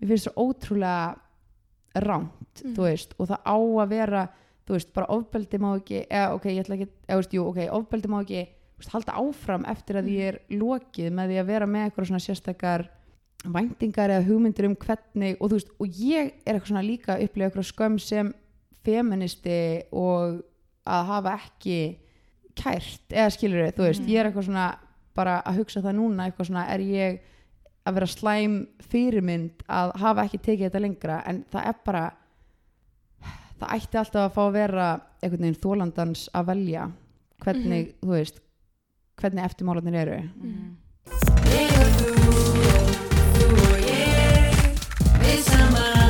[0.00, 4.24] mér finnst svo ótrúlega rámt, þú veist og það á að vera,
[4.64, 7.60] þú veist, bara ofbeldi má ekki, eða ok, ég ætla ekki eða, veist, jú, ok,
[7.76, 8.42] ofbeldi má ekki
[8.78, 12.24] veist, halda áfram eftir að því er lokið með því að vera með eitthvað svona
[12.24, 12.86] sérstakar
[13.44, 17.26] væntingar eða hugmyndir um hvernig og þú veist, og ég er eitthvað svona líka að
[17.26, 18.32] upplega eitthvað skömm sem
[18.84, 19.58] feministi
[19.92, 20.40] og
[20.84, 21.78] að hafa ekki
[22.56, 24.66] kært eða skilur þú veist, ég er eitthvað svona
[25.14, 27.22] bara að hugsa það núna, eitthvað svona er ég
[27.84, 28.58] að vera slæm
[28.90, 31.18] fyrirmynd að hafa ekki tekið þetta lengra?
[31.28, 32.04] En það er bara
[33.60, 34.88] það ætti alltaf að fá að vera
[35.20, 36.88] einhvern veginn þólandans að velja
[37.44, 38.40] hvernig, þú veist
[39.20, 40.20] hvernig eftirmálanir eru.
[41.44, 43.13] Við
[45.32, 46.04] saman,